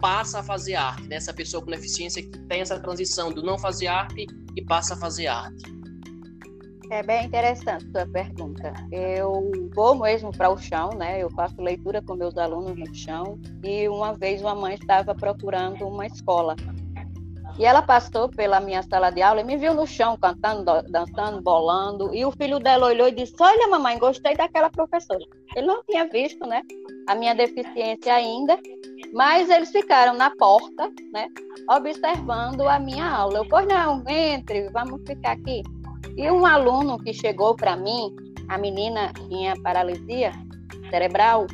[0.00, 1.16] passa a fazer arte, né?
[1.16, 4.96] Essa pessoa com deficiência que tem essa transição do não fazer arte e passa a
[4.96, 5.62] fazer arte.
[6.90, 8.72] É bem interessante sua pergunta.
[8.90, 11.22] Eu vou mesmo para o chão, né?
[11.22, 15.86] Eu faço leitura com meus alunos no chão e uma vez uma mãe estava procurando
[15.86, 16.54] uma escola
[17.62, 21.40] E ela passou pela minha sala de aula e me viu no chão cantando, dançando,
[21.40, 22.12] bolando.
[22.12, 25.24] E o filho dela olhou e disse: Olha, mamãe, gostei daquela professora.
[25.54, 26.62] Ele não tinha visto, né,
[27.06, 28.58] a minha deficiência ainda,
[29.12, 31.28] mas eles ficaram na porta, né,
[31.70, 33.38] observando a minha aula.
[33.38, 35.62] Eu, pois não, entre, vamos ficar aqui.
[36.16, 38.12] E um aluno que chegou para mim,
[38.48, 40.32] a menina tinha paralisia
[40.90, 41.46] cerebral,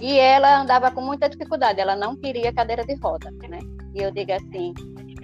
[0.00, 3.58] e ela andava com muita dificuldade, ela não queria cadeira de roda, né?
[3.94, 4.72] E eu digo assim,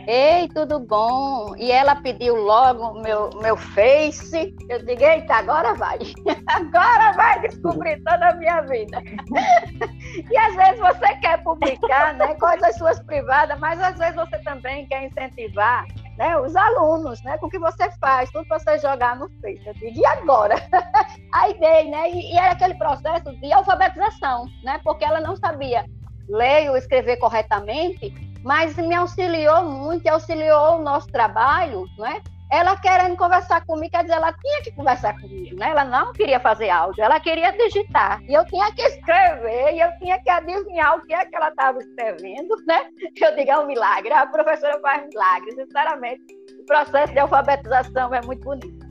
[0.06, 1.54] Ei, tudo bom?
[1.56, 4.54] E ela pediu logo meu, meu Face.
[4.68, 5.98] Eu digo, eita, agora vai.
[6.46, 9.02] Agora vai descobrir toda a minha vida.
[10.28, 14.84] E às vezes você quer publicar né, coisas suas privadas, mas às vezes você também
[14.86, 15.84] quer incentivar
[16.18, 19.62] né, os alunos, né, com o que você faz, tudo você jogar no Face.
[19.64, 20.56] Eu digo, e agora?
[21.32, 22.10] Aí dei, né?
[22.10, 24.80] E, e era aquele processo de alfabetização, né?
[24.82, 25.84] Porque ela não sabia
[26.28, 32.20] ler ou escrever corretamente mas me auxiliou muito, auxiliou o nosso trabalho, né?
[32.50, 35.70] Ela querendo conversar comigo, quer dizer, ela tinha que conversar comigo, né?
[35.70, 38.20] Ela não queria fazer áudio, ela queria digitar.
[38.24, 41.50] E eu tinha que escrever, e eu tinha que adivinhar o que é que ela
[41.50, 42.86] estava escrevendo, né?
[43.20, 45.52] Eu digo, é um milagre, a professora faz milagre.
[45.52, 46.24] Sinceramente,
[46.60, 48.84] o processo de alfabetização é muito bonito.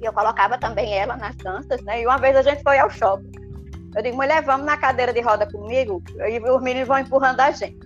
[0.00, 2.00] E eu colocava também ela nas danças, né?
[2.00, 3.32] E uma vez a gente foi ao shopping.
[3.96, 7.50] Eu digo, mulher, vamos na cadeira de roda comigo, e os meninos vão empurrando a
[7.50, 7.83] gente.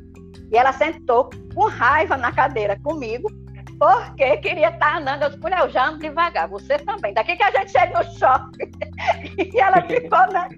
[0.50, 3.28] E ela sentou com raiva na cadeira comigo,
[3.78, 5.22] porque queria estar andando.
[5.22, 7.14] Eu disse, mulher, eu já ando devagar, você também.
[7.14, 8.70] Daqui que a gente chega no shopping.
[9.38, 10.48] e ela ficou, né?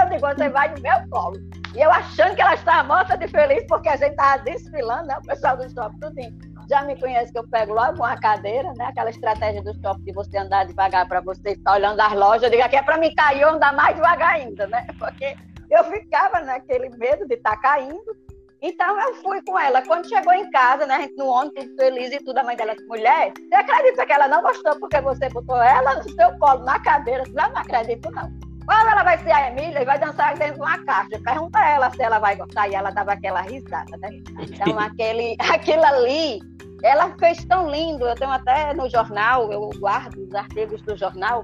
[0.00, 1.36] Eu digo, você vai no meu colo.
[1.74, 5.18] E eu achando que ela estava morta de feliz, porque a gente estava desfilando, né?
[5.18, 6.38] O pessoal do shopping, tudinho.
[6.68, 8.86] Já me conhece que eu pego logo uma cadeira, né?
[8.86, 12.44] Aquela estratégia do shopping de você andar devagar para você estar olhando as lojas.
[12.44, 14.86] Eu digo, aqui é para mim cair, eu andar mais devagar ainda, né?
[14.98, 15.36] Porque
[15.68, 18.29] eu ficava naquele medo de estar tá caindo.
[18.62, 19.82] Então eu fui com ela.
[19.82, 23.32] Quando chegou em casa, né, no ônibus, feliz e tudo, a mãe dela disse, mulher,
[23.36, 27.24] você acredita que ela não gostou porque você botou ela no seu colo, na cadeira?
[27.26, 28.30] Eu não, não acredito, não.
[28.66, 31.70] Quando ela vai ser a Emília e vai dançar dentro de uma caixa, pergunta a
[31.70, 32.68] ela se ela vai gostar.
[32.68, 34.10] E ela dava aquela risada, né?
[34.12, 36.38] Então, aquele, aquilo ali,
[36.84, 38.06] ela fez tão lindo.
[38.06, 41.42] Eu tenho até no jornal, eu guardo os artigos do jornal.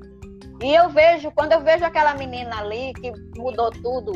[0.62, 4.12] E eu vejo, quando eu vejo aquela menina ali que mudou tudo,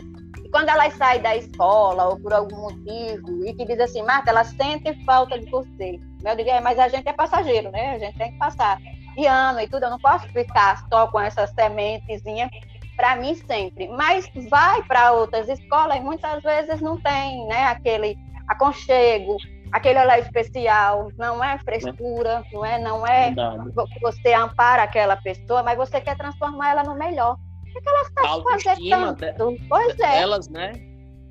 [0.51, 4.45] quando elas saem da escola ou por algum motivo e que diz assim, Marta, ela
[4.45, 5.99] sente falta de você.
[6.25, 7.95] Eu digo, é, mas a gente é passageiro, né?
[7.95, 8.79] A gente tem que passar
[9.15, 9.85] de ano e tudo.
[9.85, 12.51] Eu não posso ficar só com essa sementezinha
[12.97, 13.89] para mim sempre.
[13.89, 17.67] Mas vai para outras escolas e muitas vezes não tem, né?
[17.67, 19.37] Aquele aconchego,
[19.73, 23.71] aquele olhar especial, não é frescura, não é, não é Verdade.
[24.03, 27.37] você ampara aquela pessoa, mas você quer transformar ela no melhor.
[27.77, 29.53] O que elas estão fazendo tanto?
[29.53, 30.23] De, pois é.
[30.23, 30.73] Elas, né?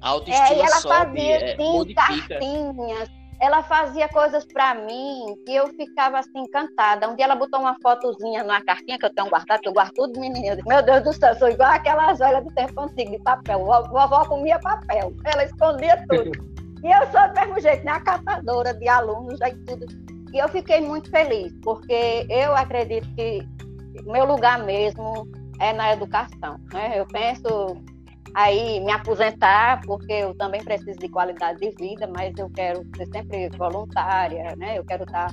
[0.02, 3.10] A autoestima é, ela sobe, fazia, é, sim, cartinhas.
[3.42, 7.10] Ela fazia coisas para mim que eu ficava assim encantada.
[7.10, 9.94] Um dia ela botou uma fotozinha numa cartinha que eu tenho guardado, que eu guardo
[9.94, 10.62] tudo, menino.
[10.66, 13.66] Meu Deus do céu, sou igual aquelas velhas do tempo antigo de papel.
[13.66, 16.32] Vovó comia papel, ela escondia tudo.
[16.84, 17.94] e eu sou do mesmo jeito, né?
[17.94, 19.86] A catadora de alunos, aí tudo.
[20.34, 23.48] E eu fiquei muito feliz, porque eu acredito que
[24.06, 25.28] meu lugar mesmo
[25.60, 26.60] é na educação.
[26.74, 27.00] Né?
[27.00, 27.78] Eu penso
[28.34, 33.08] aí me aposentar, porque eu também preciso de qualidade de vida, mas eu quero ser
[33.08, 34.78] sempre voluntária, né?
[34.78, 35.30] eu quero estar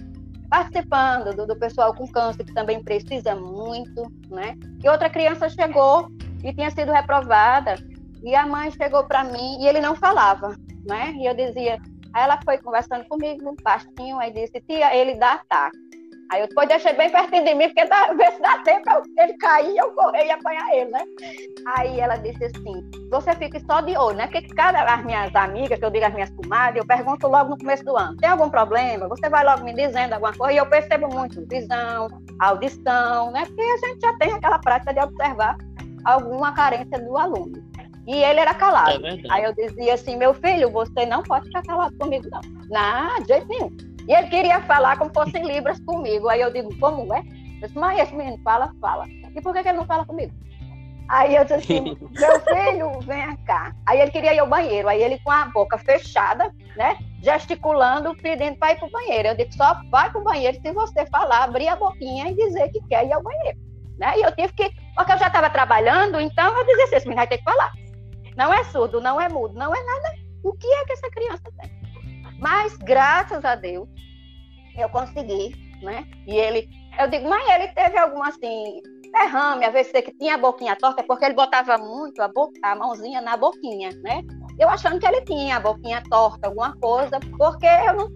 [0.49, 4.03] participando do, do pessoal com câncer, que também precisa muito.
[4.31, 4.57] Né?
[4.83, 6.09] E outra criança chegou
[6.43, 7.77] e tinha sido reprovada,
[8.23, 10.57] e a mãe chegou para mim e ele não falava.
[10.87, 11.12] Né?
[11.17, 11.79] E eu dizia,
[12.12, 15.77] aí ela foi conversando comigo, baixinho, aí disse, tia, ele dá ataque.
[16.31, 19.35] Aí eu depois deixei bem pertinho de mim, porque dá, ver se dá tempo ele
[19.35, 21.05] cair, eu correr e apanhar ele, né?
[21.77, 24.27] Aí ela disse assim: você fica só de olho, né?
[24.27, 27.59] Porque cada as minhas amigas, que eu digo as minhas comadres, eu pergunto logo no
[27.59, 29.09] começo do ano: tem algum problema?
[29.09, 32.09] Você vai logo me dizendo alguma coisa, e eu percebo muito visão,
[32.41, 33.45] audição, né?
[33.47, 35.57] Porque a gente já tem aquela prática de observar
[36.05, 37.65] alguma carência do aluno.
[38.07, 39.05] E ele era calado.
[39.05, 42.41] É Aí eu dizia assim: meu filho, você não pode ficar calado comigo, não.
[42.69, 43.95] Não, de jeito nenhum.
[44.09, 46.29] E ele queria falar como fossem libras comigo.
[46.29, 47.21] Aí eu digo, como é?
[47.21, 49.07] Eu disse, mas esse menino fala, fala.
[49.09, 50.33] E por que, que ele não fala comigo?
[51.09, 53.75] Aí eu disse assim, meu filho, vem cá.
[53.87, 54.88] Aí ele queria ir ao banheiro.
[54.88, 56.97] Aí ele com a boca fechada, né?
[57.23, 59.29] Gesticulando, pedindo para ir para o banheiro.
[59.29, 62.69] Eu disse, só vai para o banheiro se você falar, abrir a boquinha e dizer
[62.71, 63.59] que quer ir ao banheiro.
[63.99, 64.19] Né?
[64.19, 67.21] E eu tive que, porque eu já estava trabalhando, então eu dizia assim, esse menino
[67.21, 67.73] vai ter que falar.
[68.37, 70.14] Não é surdo, não é mudo, não é nada.
[70.45, 71.76] O que é que essa criança tem?
[72.38, 73.88] Mas, graças a Deus,
[74.77, 76.07] eu consegui, né?
[76.27, 76.68] E ele,
[76.99, 78.81] eu digo, mas ele teve algum, assim,
[79.12, 82.77] derrame, a vezes que tinha a boquinha torta, porque ele botava muito a, boca, a
[82.77, 84.22] mãozinha na boquinha, né?
[84.59, 88.11] Eu achando que ele tinha a boquinha torta, alguma coisa, porque eu não,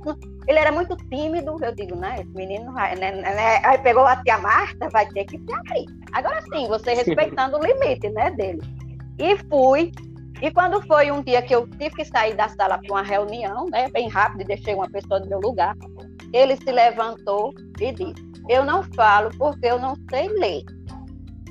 [0.46, 2.16] ele era muito tímido, eu digo, né?
[2.18, 3.61] Esse menino vai, né, né, né?
[3.64, 5.87] Aí pegou a tia Marta, vai ter que se abrir.
[6.12, 8.61] Agora sim, você respeitando o limite, né, dele.
[9.18, 9.92] E fui.
[10.42, 13.66] E quando foi um dia que eu tive que sair da sala para uma reunião,
[13.66, 15.76] né, bem rápido, e deixei uma pessoa no meu lugar,
[16.33, 18.14] ele se levantou e disse:
[18.48, 20.62] Eu não falo porque eu não sei ler.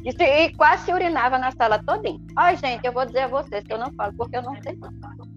[0.06, 2.20] E, se, e quase se urinava na sala todinha.
[2.38, 4.78] Olha, gente, eu vou dizer a vocês que eu não falo porque eu não sei.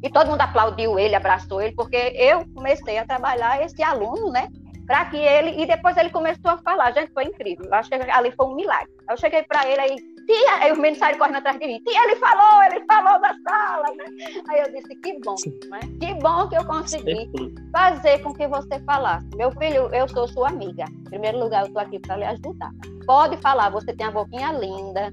[0.02, 4.48] E todo mundo aplaudiu ele, abraçou ele, porque eu comecei a trabalhar esse aluno, né?
[4.86, 5.62] Para que ele.
[5.62, 6.92] E depois ele começou a falar.
[6.92, 7.66] Gente, foi incrível.
[7.66, 8.90] Eu que ali foi um milagre.
[9.10, 11.80] Eu cheguei para ele aí, tia, aí os meninos saíram correndo atrás de mim.
[11.86, 14.04] Tia, ele falou, ele falou da sala, né?
[14.48, 15.34] Aí eu disse, que bom,
[15.70, 15.80] né?
[16.00, 17.30] Que bom que eu consegui
[17.72, 19.26] fazer com que você falasse.
[19.36, 20.84] Meu filho, eu sou sua amiga.
[20.84, 22.70] Em primeiro lugar, eu estou aqui para lhe ajudar.
[23.06, 25.12] Pode falar, você tem a boquinha linda.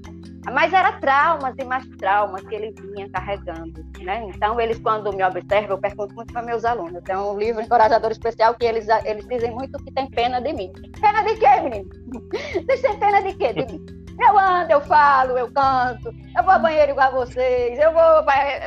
[0.52, 4.24] Mas era traumas e mais traumas que ele vinha carregando, né?
[4.34, 7.02] Então, eles, quando me observam, eu pergunto muito para meus alunos.
[7.04, 10.72] Tem um livro encorajador especial que eles, eles dizem muito que tem pena de mim.
[10.98, 11.90] Pena de quê, menino?
[12.54, 13.52] Vocês têm pena de quê?
[13.52, 13.99] De mim?
[14.20, 18.22] Eu ando, eu falo, eu canto, eu vou ao banheiro igual a vocês, eu vou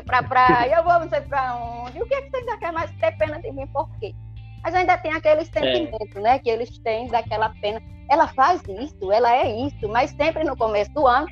[0.05, 2.01] para a praia, eu vou não sei para onde.
[2.01, 3.67] O que, é que vocês ainda querem mais ter pena de mim?
[3.67, 4.15] Por quê?
[4.63, 6.21] Mas ainda tem aquele sentimento, é.
[6.21, 6.39] né?
[6.39, 7.81] Que eles têm daquela pena.
[8.09, 11.27] Ela faz isso, ela é isso, mas sempre no começo do ano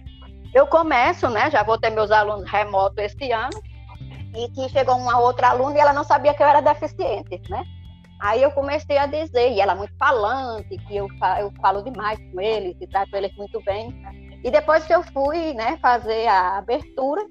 [0.54, 1.50] eu começo, né?
[1.50, 3.62] Já vou ter meus alunos remotos esse ano,
[4.36, 7.64] e que chegou uma outra aluna e ela não sabia que eu era deficiente, né?
[8.22, 11.08] Aí eu comecei a dizer, e ela é muito falante, que eu,
[11.40, 13.92] eu falo demais com eles, e trato eles muito bem.
[14.44, 17.26] E depois que eu fui né, fazer a abertura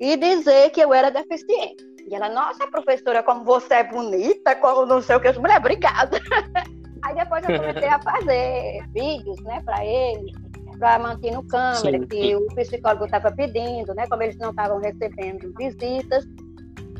[0.00, 1.86] e dizer que eu era deficiente.
[2.10, 5.58] E ela, nossa, professora, como você é bonita, como não sei o que, eu mulher,
[5.58, 6.20] obrigada.
[7.04, 10.32] Aí depois eu comecei a fazer vídeos né, para eles,
[10.80, 12.06] para manter no câmera, Sim.
[12.06, 16.24] que o psicólogo estava pedindo, né, como eles não estavam recebendo visitas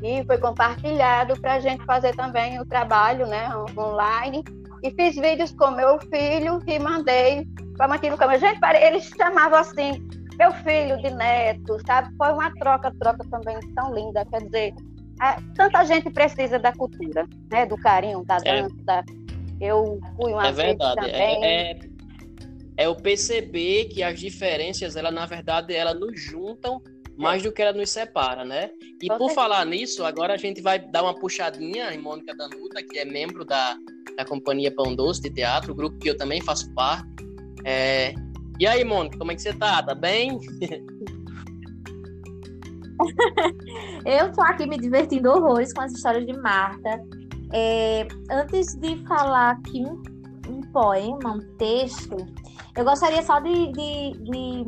[0.02, 4.42] e foi compartilhado para a gente fazer também o trabalho né, online.
[4.82, 8.38] E fiz vídeos com meu filho e mandei para manter no câmera.
[8.38, 10.06] Gente, eles chamavam assim,
[10.38, 12.14] meu filho de neto, sabe?
[12.16, 14.24] Foi uma troca, troca também tão linda.
[14.26, 14.74] Quer dizer,
[15.20, 17.66] a, tanta gente precisa da cultura, né?
[17.66, 18.62] Do carinho, da é.
[18.62, 18.76] dança.
[18.88, 19.04] É.
[19.60, 21.00] Eu fui uma é verdade.
[21.00, 21.44] É, também.
[21.44, 21.78] É, é,
[22.76, 26.82] é, o perceber que as diferenças, ela na verdade, elas nos juntam
[27.16, 28.70] mais do que ela nos separa, né?
[29.02, 32.98] E por falar nisso, agora a gente vai dar uma puxadinha em Mônica Danuta, que
[32.98, 33.76] é membro da,
[34.16, 37.08] da Companhia Pão Doce de Teatro, grupo que eu também faço parte.
[37.64, 38.14] É...
[38.58, 39.82] E aí, Mônica, como é que você tá?
[39.82, 40.40] Tá bem?
[44.06, 47.00] eu tô aqui me divertindo horrores com as histórias de Marta.
[47.52, 48.06] É...
[48.30, 50.02] Antes de falar aqui um,
[50.48, 52.16] um poema, um texto,
[52.76, 54.64] eu gostaria só de, de, de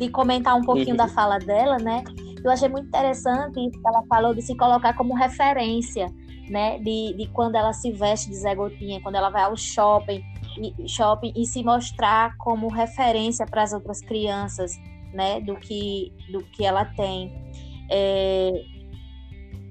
[0.00, 0.96] de comentar um pouquinho uhum.
[0.96, 2.02] da fala dela, né?
[2.42, 6.06] Eu achei muito interessante isso que ela falou de se colocar como referência,
[6.48, 6.78] né?
[6.78, 10.24] De, de quando ela se veste de Zé Gotinha, quando ela vai ao shopping
[10.58, 14.72] e, shopping e se mostrar como referência para as outras crianças,
[15.12, 15.38] né?
[15.42, 17.30] Do que, do que ela tem.
[17.90, 18.52] É,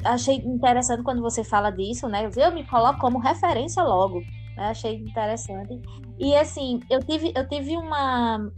[0.05, 2.29] achei interessante quando você fala disso, né?
[2.37, 4.19] Eu me coloco como referência logo.
[4.55, 4.69] Né?
[4.69, 5.81] Achei interessante.
[6.19, 8.51] E assim, eu tive, eu tive uma,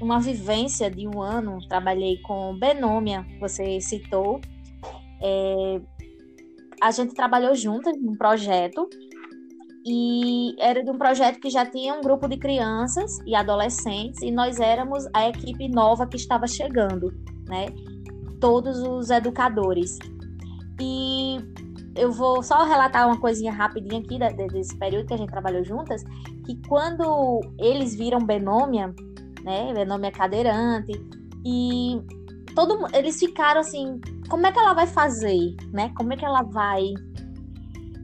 [0.00, 4.40] uma vivência de um ano, trabalhei com Benômia, você citou.
[5.22, 5.80] É,
[6.80, 8.88] a gente trabalhou juntas num projeto
[9.84, 14.30] e era de um projeto que já tinha um grupo de crianças e adolescentes e
[14.30, 17.12] nós éramos a equipe nova que estava chegando,
[17.46, 17.66] né?
[18.40, 19.98] Todos os educadores.
[20.80, 21.36] E
[21.94, 24.18] eu vou só relatar uma coisinha rapidinha aqui
[24.52, 26.02] desse período que a gente trabalhou juntas,
[26.46, 28.94] que quando eles viram Benômia,
[29.42, 29.72] né?
[29.72, 30.92] Meu nome é cadeirante.
[31.44, 32.00] E
[32.54, 35.92] todo eles ficaram assim, como é que ela vai fazer, né?
[35.96, 36.82] Como é que ela vai?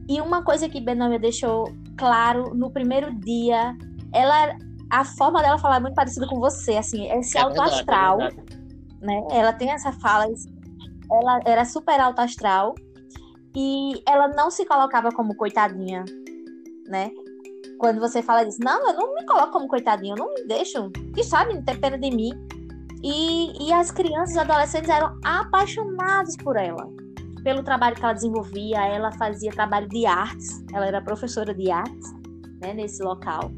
[0.09, 1.65] E uma coisa que Benômia deixou
[1.97, 3.75] claro no primeiro dia,
[4.13, 4.55] ela
[4.89, 8.21] a forma dela falar é muito parecida com você, assim, esse é alto verdade, astral,
[8.21, 8.31] é
[9.01, 9.27] né?
[9.31, 10.25] Ela tem essa fala,
[11.11, 12.73] ela era super alto astral
[13.55, 16.05] e ela não se colocava como coitadinha,
[16.87, 17.11] né?
[17.77, 20.89] Quando você fala disso, não, eu não me coloco como coitadinho, eu não me deixo,
[21.13, 22.31] que sabe, ter pena de mim.
[23.03, 26.89] E, e as crianças e adolescentes eram apaixonados por ela,
[27.43, 28.85] pelo trabalho que ela desenvolvia.
[28.85, 32.11] Ela fazia trabalho de artes, ela era professora de artes
[32.61, 33.51] né, nesse local.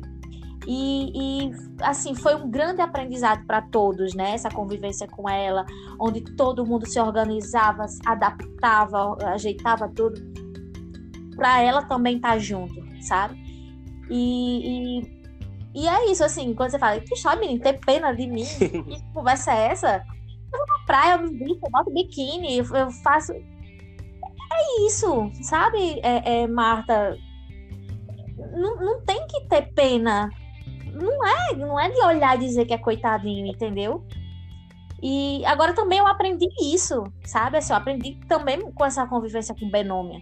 [0.68, 1.12] E,
[1.48, 1.52] e,
[1.82, 4.34] assim foi um grande aprendizado para todos, né?
[4.34, 5.66] Essa convivência com ela,
[6.00, 10.22] onde todo mundo se organizava, se adaptava, ajeitava tudo,
[11.36, 13.49] para ela também estar tá junto, sabe?
[14.10, 18.28] E, e, e, é isso, assim, quando você fala, que chora, menino, ter pena de
[18.28, 20.04] mim, que conversa é essa?
[20.52, 23.34] Eu vou praia, eu me visto, eu boto biquíni, eu, eu faço.
[23.34, 27.16] É isso, sabe, é, é, Marta?
[28.54, 30.30] Não, não tem que ter pena.
[30.92, 34.04] Não é, não é de olhar e dizer que é coitadinho, entendeu?
[35.02, 37.58] E agora também eu aprendi isso, sabe?
[37.58, 40.20] Assim, eu aprendi também com essa convivência com Benômia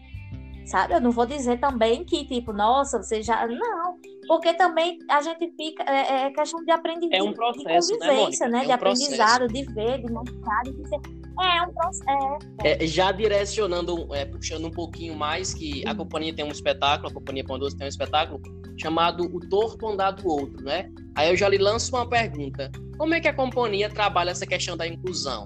[0.67, 0.93] sabe?
[0.93, 3.47] Eu não vou dizer também que, tipo, nossa, você já.
[3.47, 5.83] Não, porque também a gente fica.
[5.83, 7.19] É, é questão de aprendizado.
[7.19, 8.51] É um processo, de né, convivência, né?
[8.51, 8.57] né?
[8.59, 9.65] É um de aprendizado, processo.
[9.65, 10.99] de ver, de mostrar, de ser.
[11.39, 12.51] É um processo.
[12.63, 17.13] É, já direcionando, é, puxando um pouquinho mais, que a companhia tem um espetáculo, a
[17.13, 18.41] companhia Pão Doce tem um espetáculo
[18.77, 20.89] chamado O Torto Andar do Outro, né?
[21.15, 22.71] Aí eu já lhe lanço uma pergunta.
[22.97, 25.45] Como é que a companhia trabalha essa questão da inclusão?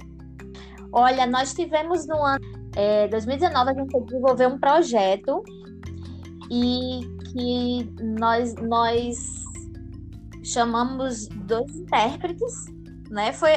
[0.94, 5.44] Olha, nós tivemos no ano é, 2019 a gente desenvolveu um projeto
[6.50, 9.18] e que nós, nós
[10.44, 12.66] chamamos dois intérpretes,
[13.10, 13.32] né?
[13.34, 13.52] Foi,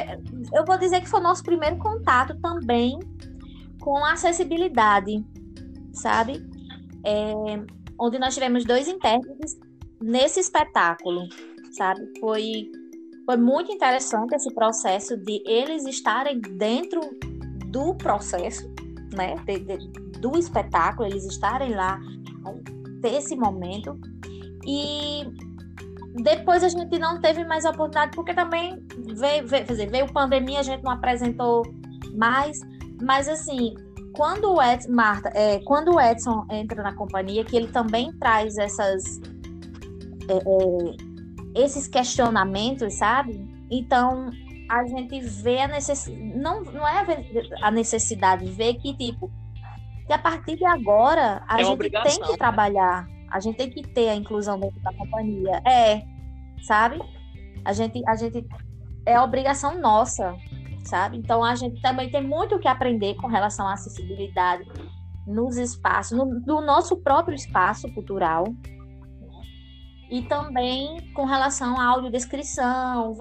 [0.53, 2.99] eu vou dizer que foi o nosso primeiro contato também
[3.81, 5.23] com acessibilidade,
[5.93, 6.45] sabe?
[7.05, 7.33] É,
[7.99, 9.57] onde nós tivemos dois intérpretes
[10.01, 11.27] nesse espetáculo,
[11.71, 12.01] sabe?
[12.19, 12.71] Foi,
[13.25, 17.01] foi muito interessante esse processo de eles estarem dentro
[17.67, 18.73] do processo,
[19.15, 19.77] né, de, de,
[20.19, 21.99] do espetáculo, eles estarem lá,
[23.01, 23.99] ter esse momento.
[24.65, 25.25] E
[26.23, 30.63] depois a gente não teve mais oportunidade, porque também veio, veio, dizer, veio pandemia, a
[30.63, 31.63] gente não apresentou
[32.15, 32.59] mais.
[33.01, 33.75] Mas assim,
[34.13, 38.57] quando o Edson, Marta, é, quando o Edson entra na companhia, que ele também traz
[38.57, 39.19] essas
[40.27, 43.45] é, é, esses questionamentos, sabe?
[43.69, 44.29] Então
[44.69, 47.05] a gente vê a necessidade, não, não é
[47.61, 49.31] a necessidade, vê que, tipo,
[50.05, 53.81] que a partir de agora a é gente tem que trabalhar, a gente tem que
[53.87, 55.61] ter a inclusão dentro da companhia.
[55.67, 56.03] É,
[56.63, 56.99] sabe?
[57.63, 58.45] A gente, a gente
[59.05, 60.35] é obrigação nossa,
[60.83, 61.17] sabe?
[61.17, 64.65] Então a gente também tem muito o que aprender com relação à acessibilidade
[65.25, 68.45] nos espaços, no, no nosso próprio espaço cultural,
[70.09, 73.17] e também com relação à audiodescrição,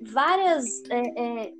[0.00, 0.64] várias.
[0.90, 1.52] É, é,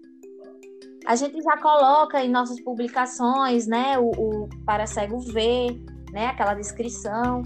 [1.04, 6.54] a gente já coloca em nossas publicações, né, o, o para cego ver, né, aquela
[6.54, 7.42] descrição,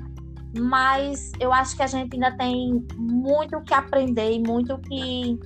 [0.58, 5.38] mas eu acho que a gente ainda tem muito que aprender e muito que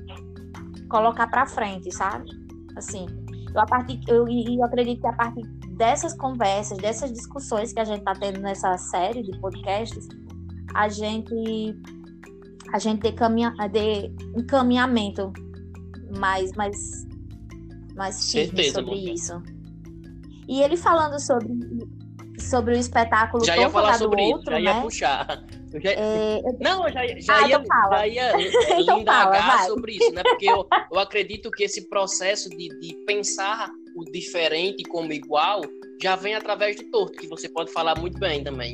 [0.88, 2.28] colocar para frente, sabe?
[2.76, 3.06] Assim,
[3.54, 5.42] eu, a partir, eu, eu acredito que a partir
[5.76, 10.06] dessas conversas, dessas discussões que a gente está tendo nessa série de podcasts,
[10.74, 11.76] a gente
[12.72, 15.32] a gente de, caminha, de encaminhamento
[16.16, 17.06] mais mais
[17.96, 19.42] mais firme sobre isso.
[20.48, 21.48] E ele falando sobre
[22.38, 24.80] sobre o espetáculo já ia falar sobre isso, outro, já ia né?
[24.80, 25.44] puxar.
[25.72, 25.90] Eu já...
[25.90, 26.42] É...
[26.60, 28.32] Não, eu já, já, ah, ia, então já ia
[28.80, 30.22] então indagar fala, sobre isso, né?
[30.22, 35.60] Porque eu, eu acredito que esse processo de, de pensar o diferente como igual
[36.02, 38.72] já vem através do torto, que você pode falar muito bem também.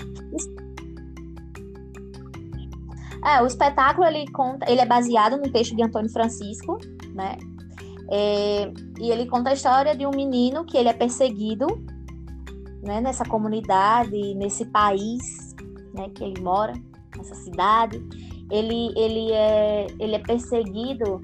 [3.26, 6.78] É, o espetáculo ele conta, ele é baseado no texto de Antônio Francisco,
[7.12, 7.36] né?
[8.08, 11.66] É, e ele conta a história de um menino que ele é perseguido,
[12.84, 13.00] né?
[13.00, 15.56] Nessa comunidade, nesse país,
[15.92, 16.08] né?
[16.14, 16.72] Que ele mora,
[17.16, 18.00] nessa cidade.
[18.48, 21.20] Ele ele é ele é perseguido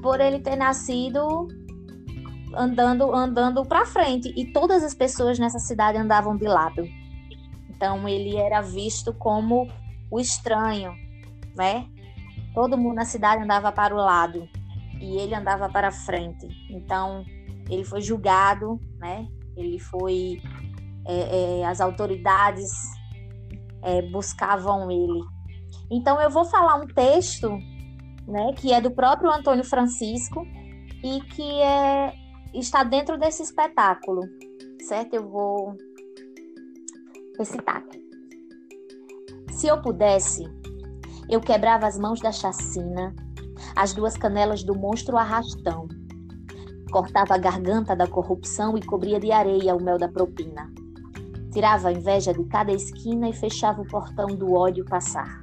[0.00, 1.48] por ele ter nascido
[2.54, 6.88] andando andando para frente e todas as pessoas nessa cidade andavam de lado.
[7.68, 9.68] Então ele era visto como
[10.10, 10.92] o estranho,
[11.58, 11.86] né?
[12.54, 14.48] Todo mundo na cidade andava para o lado
[15.00, 16.46] e ele andava para frente.
[16.70, 17.24] Então,
[17.68, 19.26] ele foi julgado, né?
[19.56, 20.40] Ele foi.
[21.04, 22.70] É, é, as autoridades
[23.82, 25.20] é, buscavam ele.
[25.90, 27.50] Então, eu vou falar um texto,
[28.26, 28.52] né?
[28.56, 30.46] Que é do próprio Antônio Francisco
[31.02, 32.14] e que é,
[32.54, 34.22] está dentro desse espetáculo,
[34.80, 35.14] certo?
[35.14, 35.76] Eu vou
[37.38, 37.84] recitar.
[39.50, 40.44] Se eu pudesse,
[41.28, 43.14] eu quebrava as mãos da chacina,
[43.76, 45.86] as duas canelas do monstro arrastão.
[46.90, 50.72] Cortava a garganta da corrupção e cobria de areia o mel da propina.
[51.52, 55.42] Tirava a inveja de cada esquina e fechava o portão do ódio passar.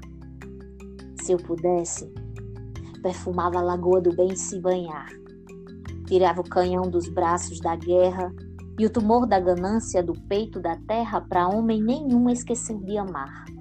[1.21, 2.11] Se eu pudesse,
[3.03, 5.09] perfumava a lagoa do bem se banhar.
[6.07, 8.33] Tirava o canhão dos braços da guerra
[8.79, 13.54] e o tumor da ganância do peito da terra para homem nenhum esquecer de amar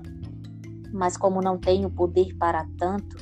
[0.94, 3.16] mas como não tenho poder para tanto,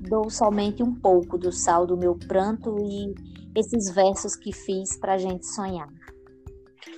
[0.00, 3.14] dou somente um pouco do sal do meu pranto e
[3.56, 5.88] esses versos que fiz para a gente sonhar.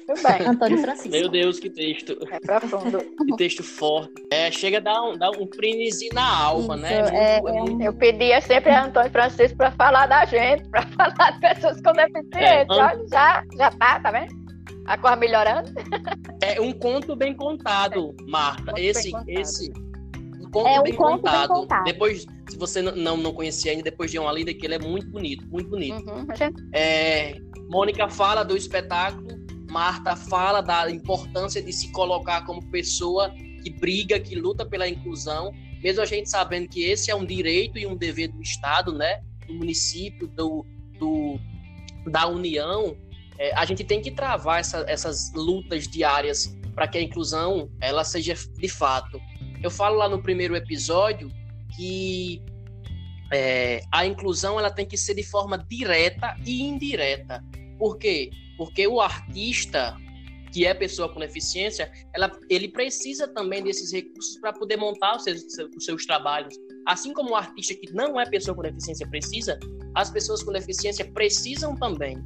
[0.07, 0.47] Tudo bem.
[0.47, 1.11] Antônio Francisco.
[1.11, 2.17] Meu Deus, que texto.
[2.31, 2.99] É profundo.
[2.99, 4.13] Que texto forte.
[4.33, 6.99] É, chega a dar um, dar um prinizinho na alma, Isso, né?
[6.99, 10.83] é, muito- é muito- Eu pedia sempre a Antônio Francisco para falar da gente, para
[10.97, 12.39] falar de pessoas com deficiência.
[12.41, 14.46] É, an- Olha, já, já tá, tá vendo?
[14.87, 15.71] A cor melhorando.
[16.43, 18.65] É um conto bem contado, Marta.
[18.67, 19.29] Conto bem Esse, contado.
[19.29, 19.73] esse.
[20.41, 21.49] Um conto, É um bem, conto bem contado.
[21.49, 21.85] contado.
[21.85, 25.11] Depois, se você não, não, conhecia ainda, depois de uma lida, que ele é muito
[25.11, 26.09] bonito, muito bonito.
[26.09, 27.37] Uhum, gente É,
[27.69, 29.29] Mônica fala do espetáculo,
[29.71, 33.31] Marta fala da importância de se colocar como pessoa
[33.63, 37.77] que briga, que luta pela inclusão, mesmo a gente sabendo que esse é um direito
[37.77, 40.65] e um dever do Estado, né, do município, do,
[40.99, 41.39] do
[42.09, 42.97] da União,
[43.39, 48.05] é, a gente tem que travar essa- essas lutas diárias para que a inclusão ela
[48.05, 49.21] seja de fato.
[49.63, 51.31] Eu falo lá no primeiro episódio
[51.77, 52.43] que
[53.33, 57.43] é, a inclusão ela tem que ser de forma direta e indireta.
[57.79, 58.31] Por quê?
[58.57, 59.97] Porque o artista,
[60.53, 65.25] que é pessoa com deficiência, ela, ele precisa também desses recursos para poder montar os
[65.25, 65.43] seus,
[65.77, 66.55] os seus trabalhos.
[66.87, 69.59] Assim como o artista que não é pessoa com deficiência precisa,
[69.95, 72.17] as pessoas com deficiência precisam também.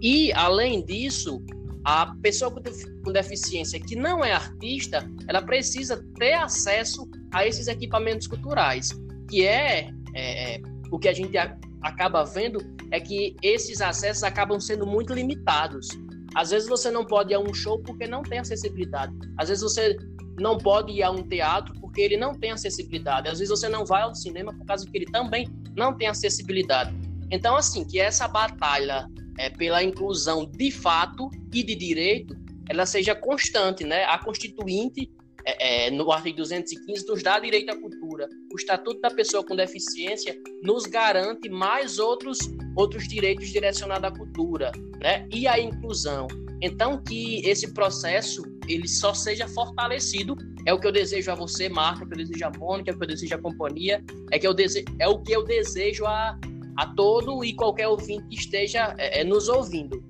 [0.00, 1.42] E, além disso,
[1.84, 7.46] a pessoa com def- com deficiência que não é artista, ela precisa ter acesso a
[7.46, 8.90] esses equipamentos culturais,
[9.28, 11.36] que é, é, é, o que a gente
[11.82, 12.58] acaba vendo
[12.90, 15.88] é que esses acessos acabam sendo muito limitados.
[16.34, 19.14] Às vezes você não pode ir a um show porque não tem acessibilidade.
[19.38, 19.96] Às vezes você
[20.38, 23.28] não pode ir a um teatro porque ele não tem acessibilidade.
[23.28, 26.94] Às vezes você não vai ao cinema por causa que ele também não tem acessibilidade.
[27.30, 29.08] Então, assim, que essa batalha
[29.38, 32.36] é, pela inclusão de fato e de direito,
[32.68, 34.04] ela seja constante, né?
[34.04, 35.10] A Constituinte,
[35.44, 38.28] é, é, no artigo 215, nos dá direito à cultura.
[38.52, 42.38] O Estatuto da Pessoa com Deficiência nos garante mais outros,
[42.76, 45.26] outros direitos direcionados à cultura, né?
[45.32, 46.26] E à inclusão.
[46.60, 51.68] Então, que esse processo ele só seja fortalecido é o que eu desejo a você,
[51.68, 54.04] Marta, é o que eu desejo a Mônica, é o que eu desejo à companhia,
[54.32, 54.84] é, que eu dese...
[54.98, 56.36] é o que eu desejo a,
[56.76, 60.04] a todo e qualquer ouvinte que esteja é, é, nos ouvindo.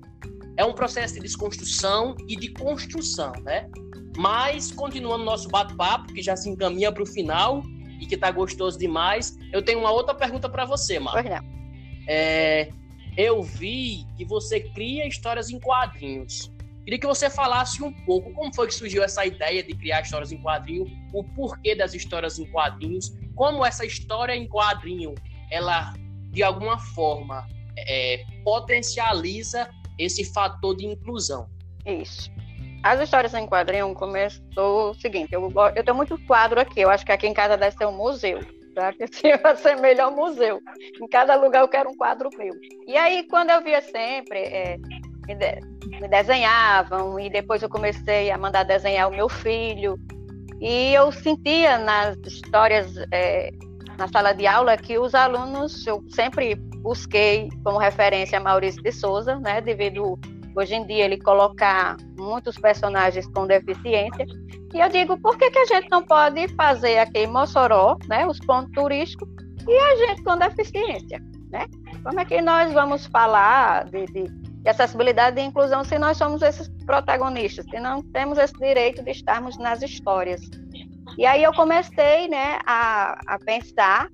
[0.57, 3.69] É um processo de desconstrução e de construção, né?
[4.17, 7.61] Mas, continuando nosso bate-papo, que já se encaminha para o final
[8.01, 11.21] e que está gostoso demais, eu tenho uma outra pergunta para você, Marta.
[11.21, 11.57] Pois não.
[12.07, 12.71] É,
[13.15, 16.51] eu vi que você cria histórias em quadrinhos.
[16.83, 20.31] Queria que você falasse um pouco como foi que surgiu essa ideia de criar histórias
[20.31, 25.13] em quadrinho, o porquê das histórias em quadrinhos, como essa história em quadrinho,
[25.51, 25.93] ela
[26.37, 29.67] de alguma forma é, potencializa
[29.97, 31.49] esse fator de inclusão.
[31.83, 32.31] Isso.
[32.83, 37.03] As histórias em quadrinho começou o seguinte, eu, eu tenho muito quadro aqui, eu acho
[37.03, 38.39] que aqui em casa deve ser um museu,
[38.75, 38.93] tá?
[38.93, 40.61] Que assim vai ser melhor museu.
[41.01, 42.53] Em cada lugar eu quero um quadro meu.
[42.85, 44.77] E aí, quando eu via sempre, é,
[45.25, 45.59] me, de-
[45.99, 49.97] me desenhavam, e depois eu comecei a mandar desenhar o meu filho,
[50.61, 53.49] e eu sentia nas histórias, é,
[53.97, 59.39] na sala de aula, que os alunos, eu sempre busquei como referência Maurício de Souza,
[59.39, 60.19] né, devido
[60.55, 64.25] hoje em dia ele colocar muitos personagens com deficiência.
[64.73, 68.25] E eu digo, por que, que a gente não pode fazer aqui em Mossoró, né,
[68.25, 69.27] os pontos turísticos,
[69.67, 71.21] e a gente com deficiência,
[71.51, 71.65] né?
[72.03, 76.41] Como é que nós vamos falar de, de, de acessibilidade e inclusão se nós somos
[76.41, 80.41] esses protagonistas, se não temos esse direito de estarmos nas histórias?
[81.17, 84.09] E aí eu comecei, né, a, a pensar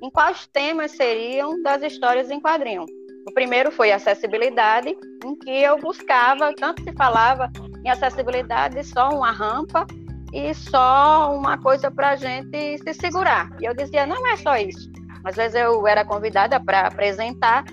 [0.00, 2.84] em quais temas seriam das histórias em quadrinho.
[3.26, 4.94] O primeiro foi acessibilidade,
[5.24, 7.50] em que eu buscava, tanto se falava
[7.84, 9.86] em acessibilidade, só uma rampa
[10.32, 13.48] e só uma coisa para a gente se segurar.
[13.60, 14.92] E eu dizia, não é só isso.
[15.24, 17.64] Às vezes eu era convidada para apresentar,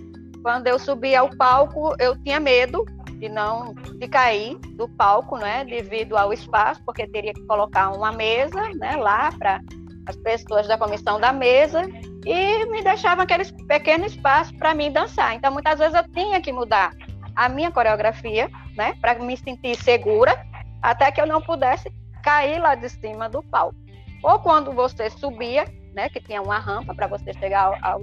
[0.42, 2.86] quando eu subia ao palco, eu tinha medo
[3.22, 8.12] de não de cair do palco, né, devido ao espaço, porque teria que colocar uma
[8.12, 9.62] mesa, né, lá para
[10.08, 11.84] as pessoas da comissão da mesa
[12.26, 15.36] e me deixavam aquele pequeno espaço para mim dançar.
[15.36, 16.92] Então, muitas vezes eu tinha que mudar
[17.36, 20.44] a minha coreografia, né, para me sentir segura,
[20.82, 21.94] até que eu não pudesse
[22.24, 23.76] cair lá de cima do palco.
[24.24, 28.02] Ou quando você subia, né, que tinha uma rampa para você chegar ao, ao,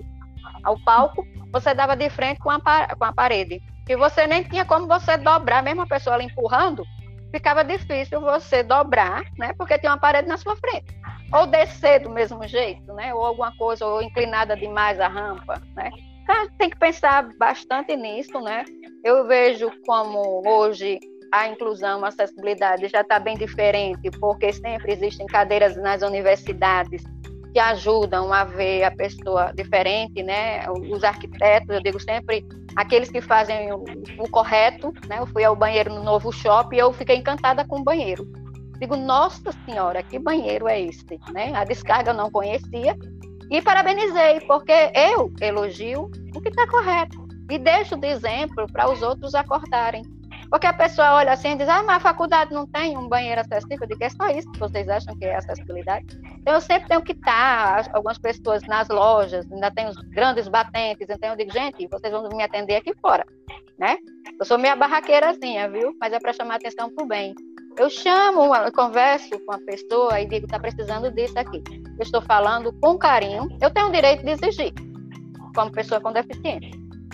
[0.63, 3.61] ao, palco, você dava de frente com a, com a parede.
[3.89, 6.85] E você nem tinha como você dobrar, mesmo a pessoa ali empurrando,
[7.33, 10.99] ficava difícil você dobrar, né, porque tinha uma parede na sua frente
[11.33, 13.13] ou descer do mesmo jeito, né?
[13.15, 15.91] Ou alguma coisa, ou inclinada demais a rampa, né?
[16.23, 18.65] Então, tem que pensar bastante nisso, né?
[19.05, 20.99] Eu vejo como hoje
[21.33, 27.03] a inclusão, a acessibilidade já está bem diferente, porque sempre existem cadeiras nas universidades
[27.59, 30.65] que ajudam a ver a pessoa diferente, né?
[30.71, 32.47] Os arquitetos, eu digo sempre,
[32.77, 33.83] aqueles que fazem o,
[34.17, 35.19] o, correto, né?
[35.19, 38.25] Eu fui ao banheiro no novo shopping e eu fiquei encantada com o banheiro.
[38.79, 41.05] Digo, nossa senhora, que banheiro é esse?
[41.33, 41.53] Né?
[41.53, 42.97] A descarga eu não conhecia
[43.51, 49.03] e parabenizei, porque eu elogio o que está correto e deixo de exemplo para os
[49.03, 50.05] outros acordarem.
[50.51, 53.41] Porque a pessoa olha assim e diz, ah, mas a faculdade não tem um banheiro
[53.41, 53.79] acessível.
[53.83, 56.07] Eu digo, é só isso que vocês acham que é acessibilidade?
[56.41, 61.07] Então, eu sempre tenho que estar, algumas pessoas nas lojas, ainda tem os grandes batentes,
[61.09, 63.27] então eu digo, gente, vocês vão me atender aqui fora,
[63.79, 63.99] né?
[64.39, 65.95] Eu sou meia barraqueirazinha, viu?
[66.01, 67.35] Mas é para chamar atenção para o bem.
[67.77, 71.63] Eu chamo, eu converso com a pessoa e digo, está precisando disso aqui.
[71.99, 73.49] Eu estou falando com carinho.
[73.61, 74.73] Eu tenho o direito de exigir,
[75.55, 76.71] como pessoa com deficiência.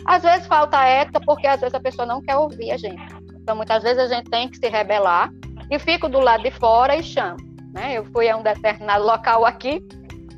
[0.07, 3.24] Às vezes falta ética, porque às vezes a pessoa não quer ouvir a gente.
[3.45, 5.31] Então, muitas vezes a gente tem que se rebelar
[5.71, 7.37] e fico do lado de fora e chamo.
[7.75, 7.93] Né?
[7.93, 9.87] Eu fui a um determinado local aqui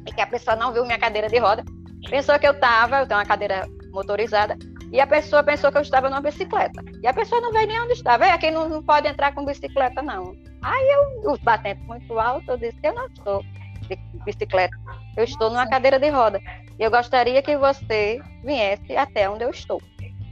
[0.05, 1.65] e que a pessoa não viu minha cadeira de roda.
[2.11, 4.59] Pensou que eu estava, eu tenho uma cadeira motorizada,
[4.93, 6.83] e a pessoa pensou que eu estava numa bicicleta.
[7.01, 8.27] E a pessoa não veio nem onde estava.
[8.27, 10.37] É, aqui não, não pode entrar com bicicleta, não.
[10.63, 13.45] Aí eu, os batentes muito alto, eu disse que eu não estou
[13.89, 14.77] de bicicleta.
[15.17, 16.41] Eu estou numa cadeira de roda.
[16.79, 19.81] E eu gostaria que você viesse até onde eu estou.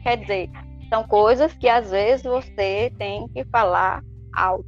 [0.02, 0.50] Quer dizer,
[0.94, 4.00] são coisas que às vezes você tem que falar
[4.32, 4.64] alto,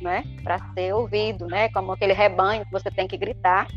[0.00, 0.24] né?
[0.42, 1.68] Para ser ouvido, né?
[1.68, 3.68] Como aquele rebanho que você tem que gritar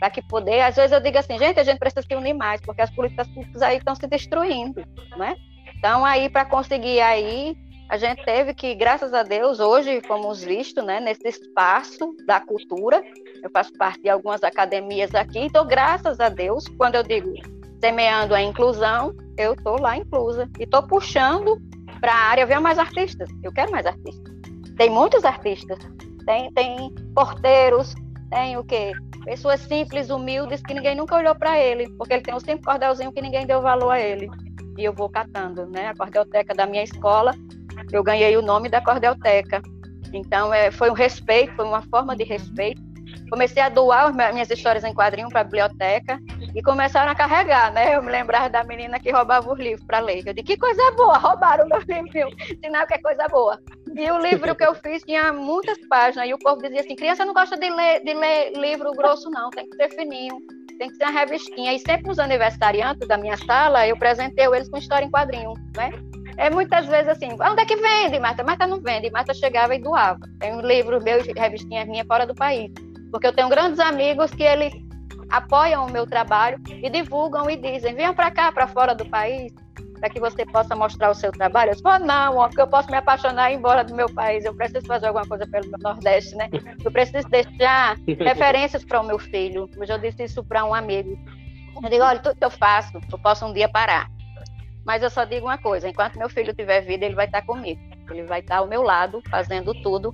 [0.00, 0.62] para que poder.
[0.62, 3.28] Às vezes eu digo assim, gente, a gente precisa se unir mais, porque as políticas
[3.28, 4.82] públicas aí estão se destruindo,
[5.18, 5.36] né?
[5.76, 7.54] Então aí para conseguir aí
[7.90, 13.04] a gente teve que, graças a Deus, hoje fomos vistos, né, nesse espaço da cultura.
[13.42, 17.34] Eu faço parte de algumas academias aqui, então graças a Deus, quando eu digo
[17.84, 21.60] semeando a inclusão, eu estou lá inclusa e estou puxando
[22.00, 23.28] para a área ver mais artistas.
[23.42, 24.32] Eu quero mais artistas.
[24.78, 25.78] Tem muitos artistas.
[26.24, 27.94] Tem, tem porteiros,
[28.30, 28.92] tem o quê?
[29.26, 33.12] Pessoas simples, humildes, que ninguém nunca olhou para ele, porque ele tem um simples cordelzinho
[33.12, 34.30] que ninguém deu valor a ele.
[34.78, 35.88] E eu vou catando, né?
[35.88, 37.32] A cordelteca da minha escola,
[37.92, 39.60] eu ganhei o nome da cordelteca.
[40.10, 42.80] Então, é, foi um respeito, foi uma forma de respeito
[43.30, 46.18] comecei a doar minhas histórias em quadrinho para a biblioteca
[46.54, 47.94] e começaram a carregar, né?
[47.94, 50.22] Eu me lembrava da menina que roubava os livros para ler.
[50.26, 52.30] Eu disse, que coisa boa, roubaram o meu livro,
[52.62, 53.58] sinal que é coisa boa.
[53.96, 57.24] E o livro que eu fiz tinha muitas páginas, e o povo dizia assim, criança
[57.24, 60.36] não gosta de ler, de ler livro grosso não, tem que ser fininho,
[60.78, 61.72] tem que ser uma revistinha.
[61.72, 65.90] E sempre nos aniversariantes da minha sala, eu presentei eles com história em quadrinho, né?
[66.36, 68.42] É muitas vezes assim, onde é que vende, Marta?
[68.42, 69.08] Marta não vende.
[69.08, 70.18] Marta chegava e doava.
[70.40, 72.72] Tem um livro meu, revistinha minha fora do país
[73.14, 74.74] porque eu tenho grandes amigos que eles
[75.30, 79.54] apoiam o meu trabalho e divulgam e dizem: venha para cá, para fora do país,
[80.00, 81.70] para que você possa mostrar o seu trabalho.
[81.70, 84.52] Eu falo, não, porque eu posso me apaixonar e ir embora do meu país, eu
[84.52, 86.50] preciso fazer alguma coisa pelo Nordeste, né?
[86.84, 89.70] Eu preciso deixar referências para o meu filho.
[89.76, 91.16] Eu já disse isso para um amigo.
[91.84, 94.10] Eu digo: olha, tudo que eu faço, eu posso um dia parar.
[94.84, 97.80] Mas eu só digo uma coisa: enquanto meu filho tiver vida, ele vai estar comigo.
[98.10, 100.12] Ele vai estar ao meu lado, fazendo tudo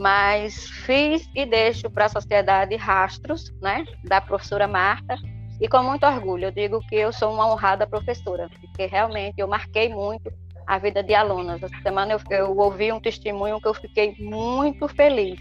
[0.00, 5.14] mas fiz e deixo para a sociedade rastros, né, da professora Marta,
[5.60, 9.46] e com muito orgulho eu digo que eu sou uma honrada professora, porque realmente eu
[9.46, 10.32] marquei muito
[10.66, 11.62] a vida de alunas.
[11.62, 15.38] Essa semana eu, eu ouvi um testemunho que eu fiquei muito feliz,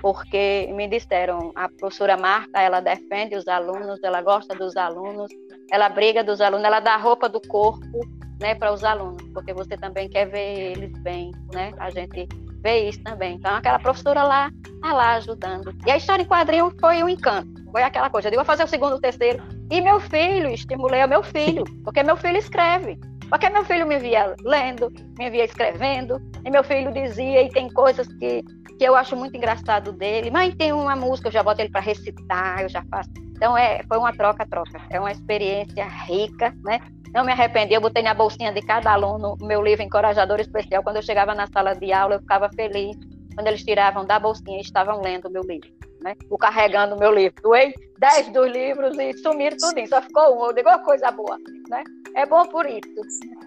[0.00, 5.30] porque me disseram, a professora Marta, ela defende os alunos, ela gosta dos alunos,
[5.70, 8.00] ela briga dos alunos, ela dá roupa do corpo,
[8.40, 11.74] né, para os alunos, porque você também quer ver eles bem, né?
[11.78, 12.26] A gente
[12.62, 13.36] ver isso também.
[13.36, 14.50] Então, aquela professora lá,
[14.80, 15.74] tá lá ajudando.
[15.86, 17.48] E a história em quadrinho foi um encanto.
[17.70, 19.42] Foi aquela coisa, eu vou fazer o segundo, o terceiro.
[19.70, 22.98] E meu filho, estimulei o meu filho, porque meu filho escreve.
[23.28, 27.68] Porque meu filho me via lendo, me via escrevendo, e meu filho dizia, e tem
[27.68, 28.42] coisas que,
[28.78, 30.30] que eu acho muito engraçado dele.
[30.30, 33.10] Mãe, tem uma música, eu já boto ele para recitar, eu já faço.
[33.36, 34.80] Então, é, foi uma troca-troca.
[34.90, 36.80] É uma experiência rica, né?
[37.12, 40.82] Não me arrependi, eu botei na bolsinha de cada aluno o meu livro Encorajador Especial.
[40.82, 42.96] Quando eu chegava na sala de aula, eu ficava feliz
[43.34, 45.68] quando eles tiravam da bolsinha e estavam lendo o meu livro.
[46.02, 46.14] Né?
[46.30, 47.42] Ou carregando o meu livro.
[47.42, 49.86] Doei dez dos livros e sumiram tudo.
[49.88, 50.46] Só ficou um.
[50.46, 51.36] Eu digo, oh, coisa boa.
[51.68, 51.82] Né?
[52.14, 52.88] É bom por isso.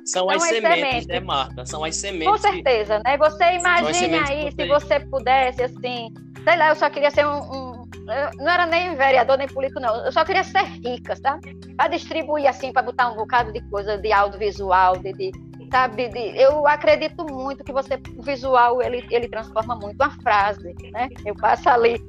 [0.05, 1.65] São as, as sementes, sementes, né, Marta?
[1.65, 2.27] São as sementes.
[2.27, 3.17] Com certeza, né?
[3.17, 7.70] Você imagine aí, se você pudesse, assim, sei lá, eu só queria ser um, um
[8.37, 10.05] não era nem vereador, nem político, não.
[10.05, 11.55] Eu só queria ser rica, sabe?
[11.75, 15.31] Para distribuir, assim, para botar um bocado de coisa de audiovisual, de, de
[15.71, 16.09] sabe?
[16.09, 21.07] De, eu acredito muito que você, o visual, ele, ele transforma muito uma frase, né?
[21.25, 21.99] Eu passo ali.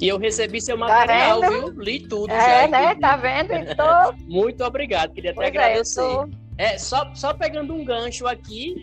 [0.00, 1.68] E eu recebi seu tá material, tá viu?
[1.76, 2.68] Li tudo é, já.
[2.68, 2.94] né?
[2.94, 3.52] Tá vendo?
[3.52, 4.14] Estou...
[4.26, 6.00] muito obrigado, queria até pois é, agradecer.
[6.00, 6.47] É.
[6.58, 8.74] é, só, só pegando um gancho aqui,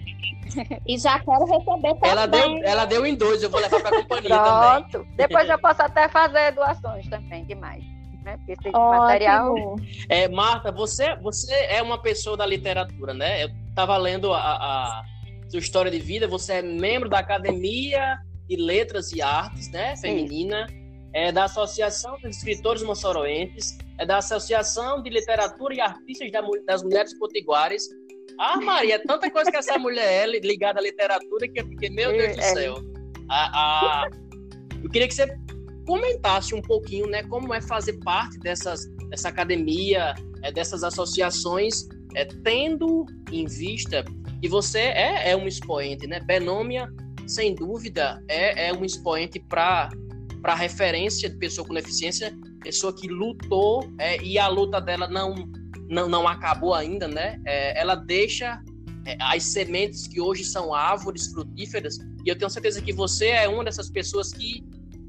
[0.87, 2.11] e já quero receber também.
[2.11, 4.91] Ela deu, ela deu em dois, eu vou levar para a companhia Pronto.
[4.91, 5.15] também.
[5.17, 7.83] Depois eu posso até fazer doações também, demais.
[8.23, 8.37] Né?
[8.37, 9.75] Porque esse material.
[10.09, 13.43] É, Marta, você, você é uma pessoa da literatura, né?
[13.43, 15.03] Eu estava lendo a, a,
[15.49, 18.17] sua história de vida, você é membro da Academia
[18.47, 20.67] de Letras e Artes, né, feminina,
[21.15, 26.29] é da Associação dos Escritores Moçoroenses, é da Associação de Literatura e Artistas
[26.67, 27.87] das Mulheres Potiguares.
[28.37, 31.89] Ah, Maria, é tanta coisa que essa mulher é ligada à literatura que eu fiquei,
[31.89, 32.53] meu Deus do é.
[32.53, 32.75] céu.
[33.29, 34.09] A, a...
[34.83, 35.25] Eu queria que você
[35.87, 40.13] comentasse um pouquinho, né, como é fazer parte dessas, dessa academia,
[40.43, 44.03] é, dessas associações, é, tendo em vista
[44.41, 46.19] que você é, é um expoente, né?
[46.19, 46.91] Benômia,
[47.25, 49.89] sem dúvida, é, é um expoente para
[50.45, 52.31] para referência de pessoa com deficiência,
[52.61, 55.33] pessoa que lutou é, e a luta dela não,
[55.89, 57.41] não, não acabou ainda, né?
[57.45, 58.61] É, ela deixa
[59.07, 63.47] é, as sementes que hoje são árvores frutíferas e eu tenho certeza que você é
[63.47, 64.63] uma dessas pessoas que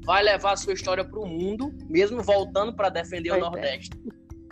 [0.05, 3.49] vai levar a sua história para o mundo, mesmo voltando para defender pois o é.
[3.49, 3.91] Nordeste.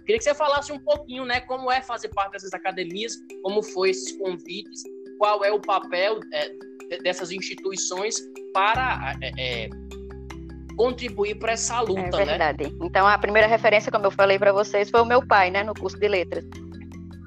[0.05, 3.89] Queria que você falasse um pouquinho, né, como é fazer parte dessas academias, como foi
[3.89, 4.83] esses convites,
[5.17, 8.17] qual é o papel é, dessas instituições
[8.53, 9.31] para é,
[9.65, 9.69] é
[10.75, 12.65] contribuir para essa luta, é verdade.
[12.65, 12.71] Né?
[12.81, 15.73] Então, a primeira referência, como eu falei para vocês, foi o meu pai, né, no
[15.73, 16.45] curso de letras.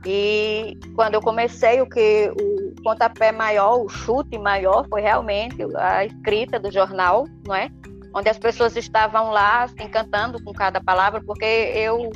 [0.06, 6.04] E quando eu comecei, o que o pontapé maior, o chute maior, foi realmente a
[6.04, 7.68] escrita do jornal, não é?
[8.14, 12.10] Onde as pessoas estavam lá se encantando com cada palavra, porque eu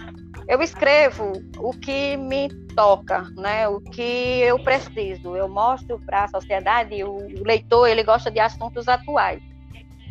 [0.49, 3.68] eu escrevo o que me toca, né?
[3.68, 5.37] O que eu preciso.
[5.37, 9.43] Eu mostro para a sociedade, o leitor ele gosta de assuntos atuais.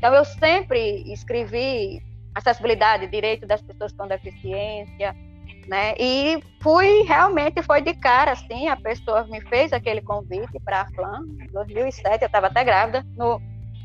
[0.02, 2.02] Então, eu sempre escrevi
[2.34, 5.16] acessibilidade, direito das pessoas com deficiência,
[5.68, 5.94] né?
[6.00, 10.86] E fui realmente foi de cara assim, a pessoa me fez aquele convite para a
[10.88, 13.40] Flam, em 2007, eu estava até grávida, no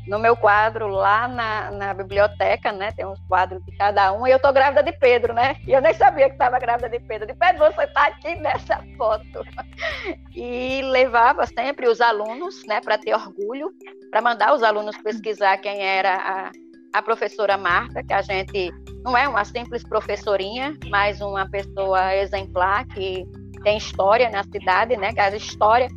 [0.07, 2.91] no meu quadro lá na, na biblioteca, né?
[2.91, 5.55] Tem uns quadros de cada um, e eu tô grávida de Pedro, né?
[5.67, 7.27] E eu nem sabia que estava grávida de Pedro.
[7.27, 9.25] De Pedro, você está aqui nessa foto.
[10.35, 13.71] E levava sempre os alunos, né, para ter orgulho,
[14.11, 16.51] para mandar os alunos pesquisar quem era a,
[16.93, 18.71] a professora Marta, que a gente
[19.03, 23.25] não é uma simples professorinha, mas uma pessoa exemplar que
[23.63, 25.11] tem história na cidade, né?
[25.11, 25.87] Que a história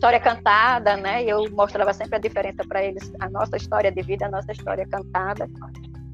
[0.00, 1.22] história cantada, né?
[1.24, 4.88] Eu mostrava sempre a diferença para eles, a nossa história de vida, a nossa história
[4.88, 5.46] cantada,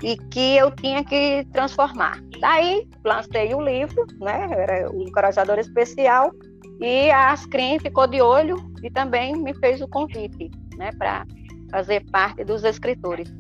[0.03, 2.21] e que eu tinha que transformar.
[2.41, 4.49] Daí lancei o livro, né?
[4.51, 6.33] Era o Encorajador Especial,
[6.81, 10.91] e a Ascrim ficou de olho e também me fez o convite, né?
[10.99, 11.25] Para
[11.71, 13.33] fazer parte dos escritores.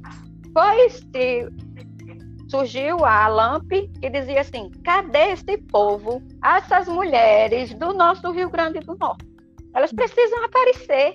[0.55, 1.03] Pois
[2.49, 8.79] surgiu a LAMP que dizia assim: cadê esse povo, essas mulheres do nosso Rio Grande
[8.79, 9.36] do Norte?
[9.77, 11.13] Elas precisam aparecer.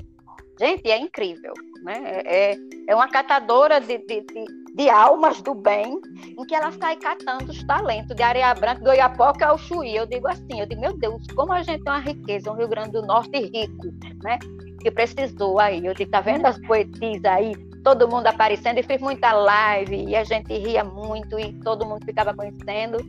[0.60, 1.54] Gente, é incrível.
[1.84, 2.00] Né?
[2.04, 2.58] É, é,
[2.90, 4.46] é uma catadora de, de, de,
[4.76, 6.00] de, almas do bem,
[6.38, 9.96] em que ela sai catando os talentos de Areia Branca, do Iapoca ao Chuí.
[9.96, 12.68] Eu digo assim, eu digo, meu Deus, como a gente tem uma riqueza, um Rio
[12.68, 13.88] Grande do Norte rico,
[14.24, 14.38] né?
[14.80, 15.84] Que precisou aí.
[15.84, 17.56] Eu digo, tá vendo as poetisas aí?
[17.84, 22.06] Todo mundo aparecendo, e fiz muita live, e a gente ria muito, e todo mundo
[22.06, 23.00] ficava conhecendo.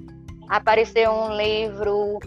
[0.48, 2.18] Apareceu um livro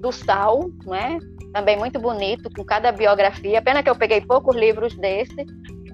[0.00, 1.20] do Sal, né?
[1.54, 3.62] Também muito bonito, com cada biografia.
[3.62, 5.46] Pena que eu peguei poucos livros desse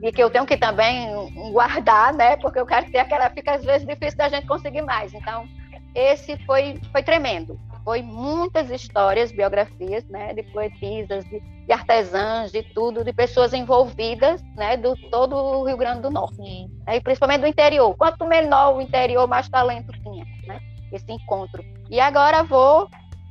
[0.03, 2.37] e que eu tenho que também guardar, né?
[2.39, 3.29] Porque eu quero ter aquela.
[3.29, 5.13] Fica às vezes difícil da gente conseguir mais.
[5.13, 5.47] Então,
[5.95, 7.61] esse foi, foi tremendo.
[7.85, 10.33] Foi muitas histórias, biografias, né?
[10.33, 14.79] De poetisas, de, de artesãs, de tudo, de pessoas envolvidas, né?
[14.79, 16.37] Do todo o Rio Grande do Norte.
[16.37, 16.71] Sim.
[16.89, 17.95] E principalmente do interior.
[17.97, 20.59] Quanto menor o interior, mais talento tinha, né?
[20.91, 21.63] Esse encontro.
[21.91, 22.89] E agora vou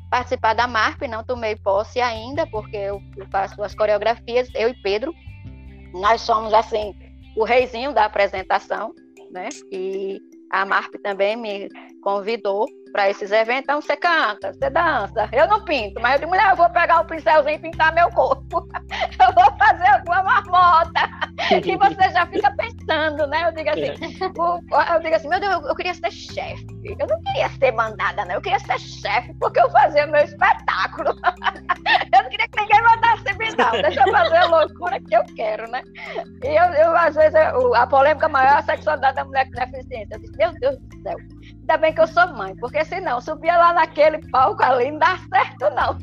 [0.10, 3.02] participar da MARP, não tomei posse ainda, porque eu,
[3.32, 5.14] faço as coreografias, eu e Pedro.
[5.94, 6.94] Nós somos, assim,
[7.36, 8.94] o reizinho da apresentação,
[9.32, 9.50] né?
[9.72, 10.20] E
[10.52, 11.70] a MARP também me
[12.02, 13.64] convidou para esses eventos.
[13.64, 15.30] Então, você canta, você dança.
[15.32, 18.10] Eu não pinto, mas eu digo, mulher, eu vou pegar o pincelzinho e pintar meu
[18.12, 18.68] corpo.
[18.92, 21.10] eu vou fazer alguma marmota.
[21.52, 23.48] e você já fica pensando, né?
[23.48, 26.68] Eu digo assim, eu digo assim, meu Deus, eu queria ser chefe.
[26.84, 28.36] Eu não queria ser mandada, não.
[28.36, 31.10] Eu queria ser chefe, porque eu fazia meu espetáculo.
[32.14, 33.82] eu não queria que ninguém mandasse mim, não.
[33.82, 35.82] Deixa eu fazer a loucura que eu quero, né?
[36.44, 40.16] E eu, eu às vezes, a polêmica maior é a sexualidade da mulher com deficiência.
[40.16, 41.18] Eu disse, meu Deus do céu.
[41.60, 45.18] Ainda bem que eu sou mãe, porque senão subia lá naquele palco ali, não dá
[45.18, 45.98] certo, não.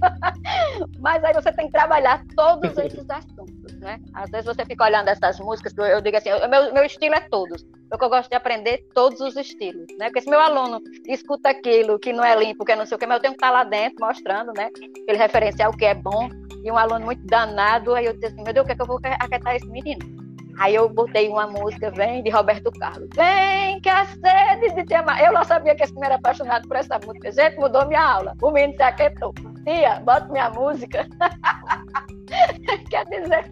[1.00, 3.98] Mas aí você tem que trabalhar todos esses assuntos, né?
[4.14, 7.64] Às vezes você fica olhando essas músicas, eu digo assim, meu, meu estilo é todos.
[7.88, 10.06] Porque eu gosto de aprender todos os estilos, né?
[10.06, 13.06] Porque se meu aluno escuta aquilo que não é limpo, que não sei o que,
[13.06, 14.70] mas eu tenho que estar lá dentro mostrando, né?
[15.08, 16.28] Ele referenciar o que é bom.
[16.64, 18.82] E um aluno muito danado, aí eu disse assim, meu Deus, o que é que
[18.82, 20.25] eu vou aquietar esse menino?
[20.58, 23.08] Aí eu botei uma música, vem, de Roberto Carlos.
[23.14, 25.22] Vem que a sede de te amar.
[25.22, 27.30] Eu não sabia que esse menino era apaixonado por essa música.
[27.30, 28.34] Gente, mudou minha aula.
[28.40, 29.34] O menino se aquietou.
[29.64, 31.06] Tia, bota minha música.
[32.90, 33.44] Quer dizer,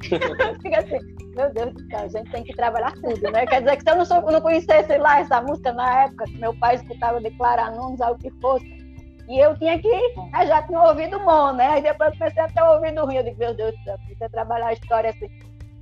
[0.62, 0.98] fica assim,
[1.36, 3.46] meu Deus do céu, a gente tem que trabalhar tudo, né?
[3.46, 6.38] Quer dizer que se eu não, sou, não conhecesse lá essa música na época, que
[6.38, 8.64] meu pai escutava declarar nomes, o que fosse,
[9.28, 11.66] e eu tinha que, eu já tinha ouvido bom, né?
[11.68, 13.16] Aí depois comecei a ter ouvido ruim.
[13.16, 15.28] Eu digo, meu Deus do céu, comecei a trabalhar a história assim,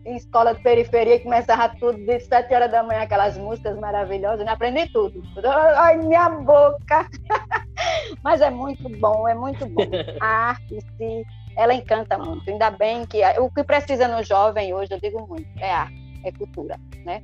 [0.05, 4.47] em escola de periferia, que começava tudo de sete horas da manhã, aquelas músicas maravilhosas,
[4.47, 5.23] eu aprendi tudo.
[5.77, 7.09] Ai, minha boca!
[8.23, 9.89] Mas é muito bom, é muito bom.
[10.21, 11.25] A arte, si,
[11.57, 12.49] ela encanta muito.
[12.51, 16.33] Ainda bem que o que precisa no jovem hoje, eu digo muito, é arte, é
[16.33, 17.23] cultura, né?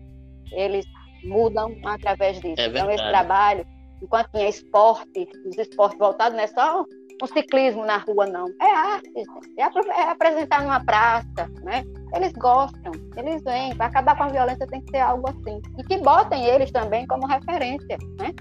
[0.52, 0.86] Eles
[1.24, 2.60] mudam através disso.
[2.60, 3.66] É então, esse trabalho
[4.02, 6.84] enquanto tinha esporte, os esportes voltados, não é só
[7.22, 8.48] um ciclismo na rua, não.
[8.60, 9.12] É arte,
[9.56, 11.84] é, é apresentar numa praça, né?
[12.14, 13.74] Eles gostam, eles vêm.
[13.76, 15.60] Para acabar com a violência tem que ser algo assim.
[15.78, 18.32] E que botem eles também como referência, né?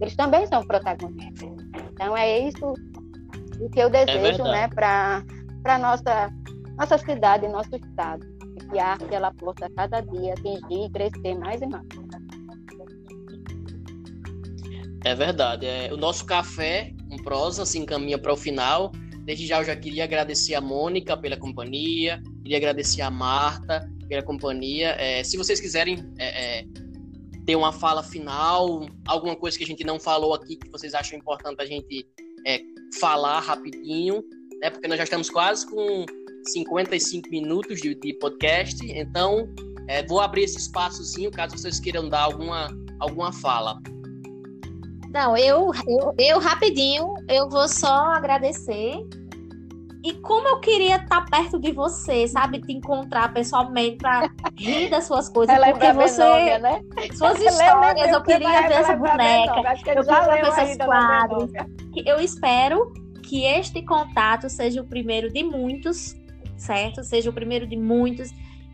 [0.00, 1.50] Eles também são protagonistas.
[1.92, 2.74] Então é isso
[3.60, 5.22] o que eu desejo, é né, para
[5.62, 6.30] para nossa
[6.76, 8.26] nossa cidade, nosso estado,
[8.70, 11.86] que a arte ela possa cada dia atingir e crescer mais e mais.
[15.04, 15.66] É verdade.
[15.66, 16.92] É, o nosso café
[17.24, 18.92] prosa se encaminha para o final.
[19.24, 24.22] Desde já eu já queria agradecer a Mônica pela companhia, queria agradecer a Marta pela
[24.22, 24.94] companhia.
[24.98, 26.64] É, se vocês quiserem é, é,
[27.46, 31.18] ter uma fala final, alguma coisa que a gente não falou aqui que vocês acham
[31.18, 32.06] importante a gente
[32.46, 32.60] é,
[33.00, 34.22] falar rapidinho,
[34.60, 34.70] né?
[34.70, 36.04] Porque nós já estamos quase com
[36.48, 39.48] 55 minutos de, de podcast, então
[39.88, 42.68] é, vou abrir esse espaçozinho caso vocês queiram dar alguma,
[43.00, 43.80] alguma fala.
[45.14, 48.96] Não, eu, eu, eu rapidinho, eu vou só agradecer.
[50.02, 52.60] E como eu queria estar perto de você, sabe?
[52.60, 55.54] Te encontrar pessoalmente para rir das suas coisas.
[55.54, 56.24] Ela porque você.
[56.24, 56.80] Nome, né?
[57.14, 59.60] Suas histórias, eu queria ver essa boneca.
[59.86, 61.52] Eu queria ver esses quadros.
[62.04, 62.92] Eu espero
[63.22, 66.16] que este contato seja o primeiro de muitos,
[66.56, 67.04] certo?
[67.04, 68.30] Seja o primeiro de muitos.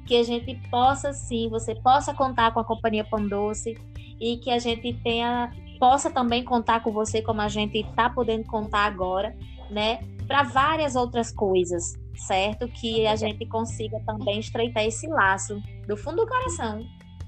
[0.06, 3.78] Que a gente possa, sim, você possa contar com a Companhia Pão Doce
[4.18, 8.44] e que a gente tenha possa também contar com você como a gente está podendo
[8.44, 9.34] contar agora,
[9.70, 10.00] né?
[10.28, 12.68] Para várias outras coisas, certo?
[12.68, 16.84] Que a gente consiga também estreitar esse laço do fundo do coração.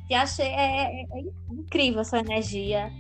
[0.06, 2.92] Que achei é, é, é incrível a sua energia.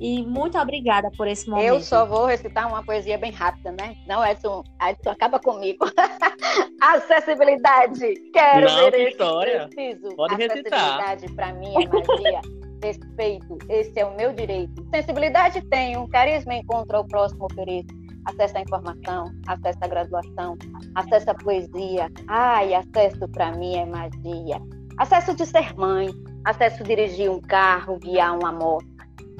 [0.00, 1.66] E muito obrigada por esse momento.
[1.66, 3.96] Eu só vou recitar uma poesia bem rápida, né?
[4.08, 5.86] Não, Edson, Edson acaba comigo.
[6.82, 8.14] Acessibilidade.
[8.32, 9.68] Quero Não, ver história.
[9.68, 10.16] Preciso.
[10.16, 10.98] Pode recitar.
[10.98, 14.86] Acessibilidade para mim é magia respeito, esse é o meu direito.
[14.94, 17.88] Sensibilidade tenho, carisma encontro ao próximo ofereço.
[18.24, 20.58] Acesso à informação, acesso à graduação,
[20.94, 22.10] acesso à poesia.
[22.26, 24.60] Ai, acesso para mim é magia.
[24.98, 26.08] Acesso de ser mãe,
[26.44, 28.86] acesso a dirigir um carro, guiar uma moto.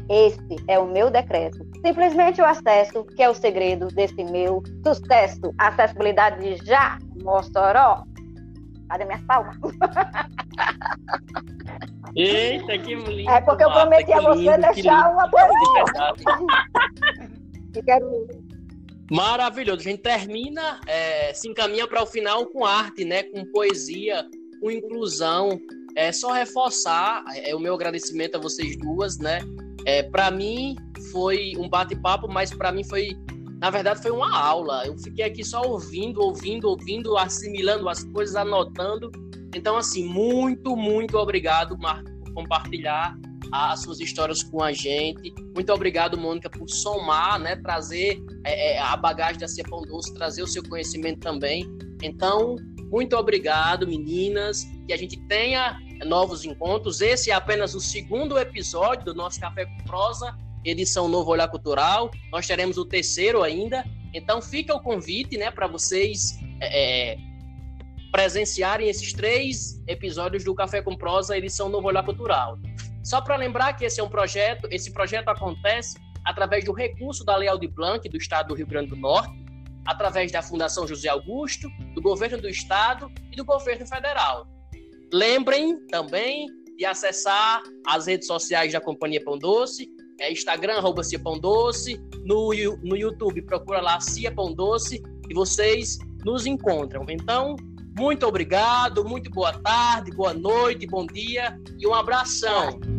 [0.08, 1.66] Esse é o meu decreto.
[1.84, 5.52] Simplesmente o acesso, que é o segredo desse meu sucesso.
[5.58, 8.04] Acessibilidade de já, Mossoró.
[8.88, 9.56] Cadê minhas palmas?
[12.14, 13.30] Eita, que lindo.
[13.30, 15.84] É porque eu prometi a você lindo, deixar uma poesia.
[17.84, 18.28] quero...
[19.10, 19.80] Maravilhoso.
[19.80, 23.22] A gente termina, é, se encaminha para o final com arte, né?
[23.24, 24.24] Com poesia,
[24.60, 25.60] com inclusão.
[25.96, 29.40] É só reforçar é, o meu agradecimento a vocês duas, né?
[29.86, 30.76] É, para mim
[31.12, 33.16] foi um bate-papo, mas para mim foi,
[33.58, 34.86] na verdade, foi uma aula.
[34.86, 39.10] Eu fiquei aqui só ouvindo, ouvindo, ouvindo, assimilando as coisas, anotando
[39.56, 43.16] então, assim, muito, muito obrigado, Marco, por compartilhar
[43.50, 45.32] as suas histórias com a gente.
[45.54, 50.12] Muito obrigado, Mônica, por somar, né, trazer é, é, a bagagem da Cia Pão Doce,
[50.12, 51.66] trazer o seu conhecimento também.
[52.02, 52.56] Então,
[52.90, 57.00] muito obrigado, meninas, que a gente tenha novos encontros.
[57.00, 60.36] Esse é apenas o segundo episódio do nosso Café com Prosa,
[60.66, 62.10] edição Novo Olhar Cultural.
[62.32, 63.84] Nós teremos o terceiro ainda.
[64.12, 67.18] Então, fica o convite, né, para vocês é, é
[68.10, 72.58] presenciarem esses três episódios do Café com Prosa, edição Novo Olhar Cultural.
[73.04, 77.36] Só para lembrar que esse é um projeto, esse projeto acontece através do recurso da
[77.36, 79.32] Lei Aldir Blanc do Estado do Rio Grande do Norte,
[79.86, 84.48] através da Fundação José Augusto, do Governo do Estado e do Governo Federal.
[85.12, 89.88] Lembrem também de acessar as redes sociais da Companhia Pão Doce,
[90.18, 92.50] é Instagram, arroba Cia Pão Doce, no,
[92.82, 97.04] no YouTube, procura lá Cia Pão Doce, e vocês nos encontram.
[97.08, 97.56] Então,
[97.98, 102.95] muito obrigado, muito boa tarde, boa noite, bom dia e um abração.